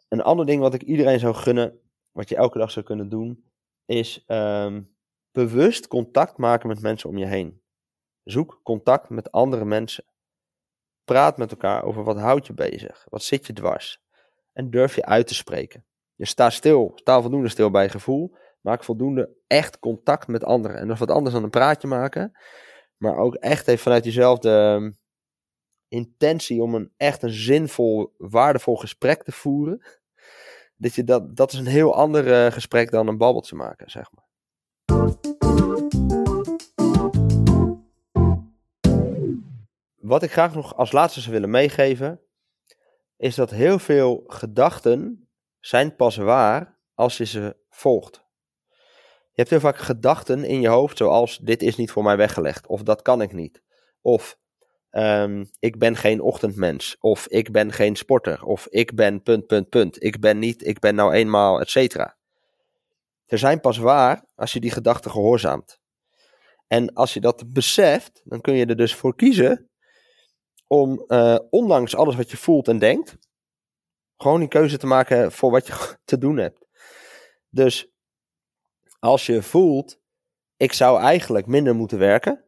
Een 0.07 0.21
ander 0.21 0.45
ding 0.45 0.61
wat 0.61 0.73
ik 0.73 0.81
iedereen 0.81 1.19
zou 1.19 1.33
gunnen, 1.33 1.79
wat 2.11 2.29
je 2.29 2.35
elke 2.35 2.57
dag 2.57 2.71
zou 2.71 2.85
kunnen 2.85 3.09
doen, 3.09 3.51
is 3.85 4.23
um, 4.27 4.95
bewust 5.31 5.87
contact 5.87 6.37
maken 6.37 6.67
met 6.67 6.81
mensen 6.81 7.09
om 7.09 7.17
je 7.17 7.25
heen. 7.25 7.61
Zoek 8.23 8.59
contact 8.63 9.09
met 9.09 9.31
andere 9.31 9.65
mensen. 9.65 10.05
Praat 11.05 11.37
met 11.37 11.51
elkaar 11.51 11.83
over 11.83 12.03
wat 12.03 12.19
houdt 12.19 12.47
je 12.47 12.53
bezig, 12.53 13.05
wat 13.09 13.23
zit 13.23 13.47
je 13.47 13.53
dwars. 13.53 14.03
En 14.53 14.69
durf 14.69 14.95
je 14.95 15.05
uit 15.05 15.27
te 15.27 15.33
spreken. 15.33 15.85
Je 16.15 16.25
sta 16.25 16.49
stil, 16.49 16.91
sta 16.95 17.21
voldoende 17.21 17.49
stil 17.49 17.71
bij 17.71 17.83
je 17.83 17.89
gevoel. 17.89 18.35
Maak 18.61 18.83
voldoende 18.83 19.29
echt 19.47 19.79
contact 19.79 20.27
met 20.27 20.43
anderen. 20.43 20.77
En 20.77 20.83
dat 20.87 20.93
is 20.93 20.99
wat 20.99 21.11
anders 21.11 21.33
dan 21.33 21.43
een 21.43 21.49
praatje 21.49 21.87
maken. 21.87 22.37
Maar 22.97 23.17
ook 23.17 23.35
echt 23.35 23.67
even 23.67 23.83
vanuit 23.83 24.03
jezelf 24.03 24.39
de 24.39 24.49
ehm, 24.49 24.91
intentie 25.87 26.61
om 26.61 26.75
een 26.75 26.91
echt 26.97 27.23
een 27.23 27.33
zinvol, 27.33 28.13
waardevol 28.17 28.75
gesprek 28.75 29.23
te 29.23 29.31
voeren. 29.31 29.85
Dat, 30.75 30.95
je 30.95 31.03
dat, 31.03 31.35
dat 31.35 31.53
is 31.53 31.59
een 31.59 31.65
heel 31.65 31.95
ander 31.95 32.27
uh, 32.27 32.51
gesprek 32.51 32.91
dan 32.91 33.07
een 33.07 33.17
babbeltje 33.17 33.55
maken, 33.55 33.89
zeg 33.91 34.11
maar. 34.11 34.24
Wat 40.05 40.23
ik 40.23 40.31
graag 40.31 40.53
nog 40.53 40.75
als 40.75 40.91
laatste 40.91 41.19
zou 41.19 41.33
willen 41.33 41.49
meegeven, 41.49 42.21
is 43.17 43.35
dat 43.35 43.49
heel 43.49 43.79
veel 43.79 44.23
gedachten 44.27 45.29
zijn 45.59 45.95
pas 45.95 46.15
waar 46.15 46.79
als 46.93 47.17
je 47.17 47.25
ze 47.25 47.55
volgt. 47.69 48.23
Je 49.31 49.41
hebt 49.41 49.49
heel 49.49 49.59
vaak 49.59 49.77
gedachten 49.77 50.43
in 50.43 50.61
je 50.61 50.67
hoofd 50.67 50.97
zoals 50.97 51.37
dit 51.37 51.61
is 51.61 51.75
niet 51.75 51.91
voor 51.91 52.03
mij 52.03 52.17
weggelegd, 52.17 52.67
of 52.67 52.83
dat 52.83 53.01
kan 53.01 53.21
ik 53.21 53.33
niet, 53.33 53.61
of 54.01 54.37
ehm, 54.89 55.45
ik 55.59 55.79
ben 55.79 55.95
geen 55.95 56.21
ochtendmens, 56.21 56.97
of 56.99 57.27
ik 57.27 57.51
ben 57.51 57.71
geen 57.71 57.95
sporter, 57.95 58.43
of 58.43 58.67
ik 58.69 58.95
ben 58.95 59.21
punt, 59.21 59.47
punt, 59.47 59.69
punt, 59.69 60.03
ik 60.03 60.19
ben 60.19 60.39
niet, 60.39 60.67
ik 60.67 60.79
ben 60.79 60.95
nou 60.95 61.13
eenmaal, 61.13 61.59
et 61.59 61.69
cetera. 61.69 62.17
Ze 63.25 63.37
zijn 63.37 63.59
pas 63.59 63.77
waar 63.77 64.25
als 64.35 64.53
je 64.53 64.59
die 64.59 64.71
gedachten 64.71 65.11
gehoorzaamt. 65.11 65.79
En 66.67 66.93
als 66.93 67.13
je 67.13 67.19
dat 67.19 67.53
beseft, 67.53 68.21
dan 68.23 68.41
kun 68.41 68.53
je 68.53 68.65
er 68.65 68.77
dus 68.77 68.95
voor 68.95 69.15
kiezen 69.15 69.69
om, 70.67 71.03
uh, 71.07 71.37
ondanks 71.49 71.95
alles 71.95 72.15
wat 72.15 72.31
je 72.31 72.37
voelt 72.37 72.67
en 72.67 72.79
denkt, 72.79 73.17
gewoon 74.17 74.41
een 74.41 74.47
keuze 74.47 74.77
te 74.77 74.87
maken 74.87 75.31
voor 75.31 75.51
wat 75.51 75.67
je 75.67 75.95
te 76.05 76.17
doen 76.17 76.37
hebt. 76.37 76.65
Dus 77.49 77.91
als 78.99 79.25
je 79.25 79.43
voelt, 79.43 79.99
ik 80.57 80.73
zou 80.73 80.99
eigenlijk 81.01 81.45
minder 81.45 81.75
moeten 81.75 81.99
werken, 81.99 82.43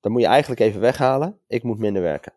dan 0.00 0.12
moet 0.12 0.20
je 0.20 0.26
eigenlijk 0.26 0.60
even 0.60 0.80
weghalen, 0.80 1.40
ik 1.46 1.62
moet 1.62 1.78
minder 1.78 2.02
werken. 2.02 2.32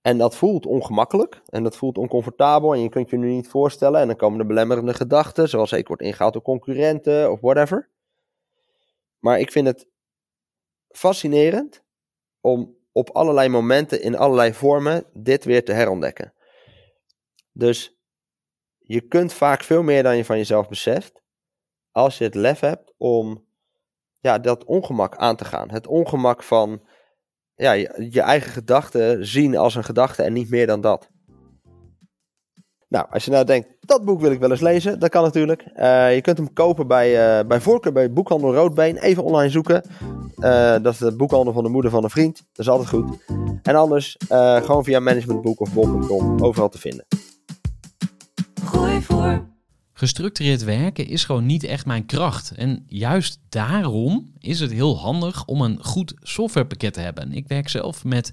En 0.00 0.18
dat 0.18 0.36
voelt 0.36 0.66
ongemakkelijk 0.66 1.42
en 1.46 1.62
dat 1.62 1.76
voelt 1.76 1.98
oncomfortabel 1.98 2.74
en 2.74 2.80
je 2.80 2.88
kunt 2.88 3.10
je 3.10 3.16
nu 3.16 3.30
niet 3.30 3.48
voorstellen. 3.48 4.00
En 4.00 4.06
dan 4.06 4.16
komen 4.16 4.40
er 4.40 4.46
belemmerende 4.46 4.94
gedachten, 4.94 5.48
zoals 5.48 5.72
ik 5.72 5.88
word 5.88 6.00
ingehaald 6.00 6.32
door 6.32 6.42
concurrenten 6.42 7.32
of 7.32 7.40
whatever. 7.40 7.88
Maar 9.18 9.40
ik 9.40 9.52
vind 9.52 9.66
het 9.66 9.86
fascinerend 10.88 11.82
om 12.40 12.76
op 12.92 13.10
allerlei 13.10 13.48
momenten, 13.48 14.02
in 14.02 14.16
allerlei 14.16 14.54
vormen, 14.54 15.04
dit 15.12 15.44
weer 15.44 15.64
te 15.64 15.72
herontdekken. 15.72 16.34
Dus 17.52 17.98
je 18.78 19.00
kunt 19.00 19.32
vaak 19.32 19.62
veel 19.62 19.82
meer 19.82 20.02
dan 20.02 20.16
je 20.16 20.24
van 20.24 20.36
jezelf 20.36 20.68
beseft, 20.68 21.22
als 21.90 22.18
je 22.18 22.24
het 22.24 22.34
lef 22.34 22.60
hebt 22.60 22.94
om 22.96 23.48
ja, 24.18 24.38
dat 24.38 24.64
ongemak 24.64 25.16
aan 25.16 25.36
te 25.36 25.44
gaan. 25.44 25.70
Het 25.70 25.86
ongemak 25.86 26.42
van 26.42 26.88
ja, 27.54 27.72
je, 27.72 28.08
je 28.10 28.20
eigen 28.20 28.50
gedachten 28.50 29.26
zien 29.26 29.56
als 29.56 29.74
een 29.74 29.84
gedachte 29.84 30.22
en 30.22 30.32
niet 30.32 30.50
meer 30.50 30.66
dan 30.66 30.80
dat. 30.80 31.09
Nou, 32.90 33.06
als 33.10 33.24
je 33.24 33.30
nou 33.30 33.44
denkt, 33.44 33.68
dat 33.80 34.04
boek 34.04 34.20
wil 34.20 34.30
ik 34.30 34.40
wel 34.40 34.50
eens 34.50 34.60
lezen, 34.60 34.98
dat 34.98 35.10
kan 35.10 35.22
natuurlijk. 35.22 35.64
Uh, 35.76 36.14
je 36.14 36.20
kunt 36.20 36.36
hem 36.36 36.52
kopen 36.52 36.86
bij, 36.86 37.38
uh, 37.40 37.46
bij 37.46 37.60
voorkeur 37.60 37.92
bij 37.92 38.12
Boekhandel 38.12 38.54
Roodbeen. 38.54 38.96
Even 38.96 39.24
online 39.24 39.50
zoeken. 39.50 39.82
Uh, 40.38 40.76
dat 40.82 40.92
is 40.92 40.98
de 40.98 41.16
boekhandel 41.16 41.52
van 41.52 41.62
de 41.62 41.68
moeder 41.68 41.90
van 41.90 42.04
een 42.04 42.10
vriend. 42.10 42.36
Dat 42.36 42.66
is 42.66 42.68
altijd 42.68 42.88
goed. 42.88 43.18
En 43.62 43.74
anders 43.74 44.16
gewoon 44.62 44.84
via 44.84 45.00
managementboek 45.00 45.60
of 45.60 45.72
bol.com 45.72 46.42
overal 46.42 46.68
te 46.68 46.78
vinden. 46.78 47.06
Gooi 48.64 49.02
voor. 49.02 49.48
Gestructureerd 49.92 50.64
werken 50.64 51.06
is 51.06 51.24
gewoon 51.24 51.46
niet 51.46 51.64
echt 51.64 51.86
mijn 51.86 52.06
kracht. 52.06 52.52
En 52.56 52.84
juist 52.86 53.40
daarom 53.48 54.32
is 54.38 54.60
het 54.60 54.72
heel 54.72 54.98
handig 54.98 55.44
om 55.44 55.60
een 55.60 55.84
goed 55.84 56.14
softwarepakket 56.20 56.92
te 56.92 57.00
hebben. 57.00 57.32
Ik 57.32 57.48
werk 57.48 57.68
zelf 57.68 58.04
met 58.04 58.32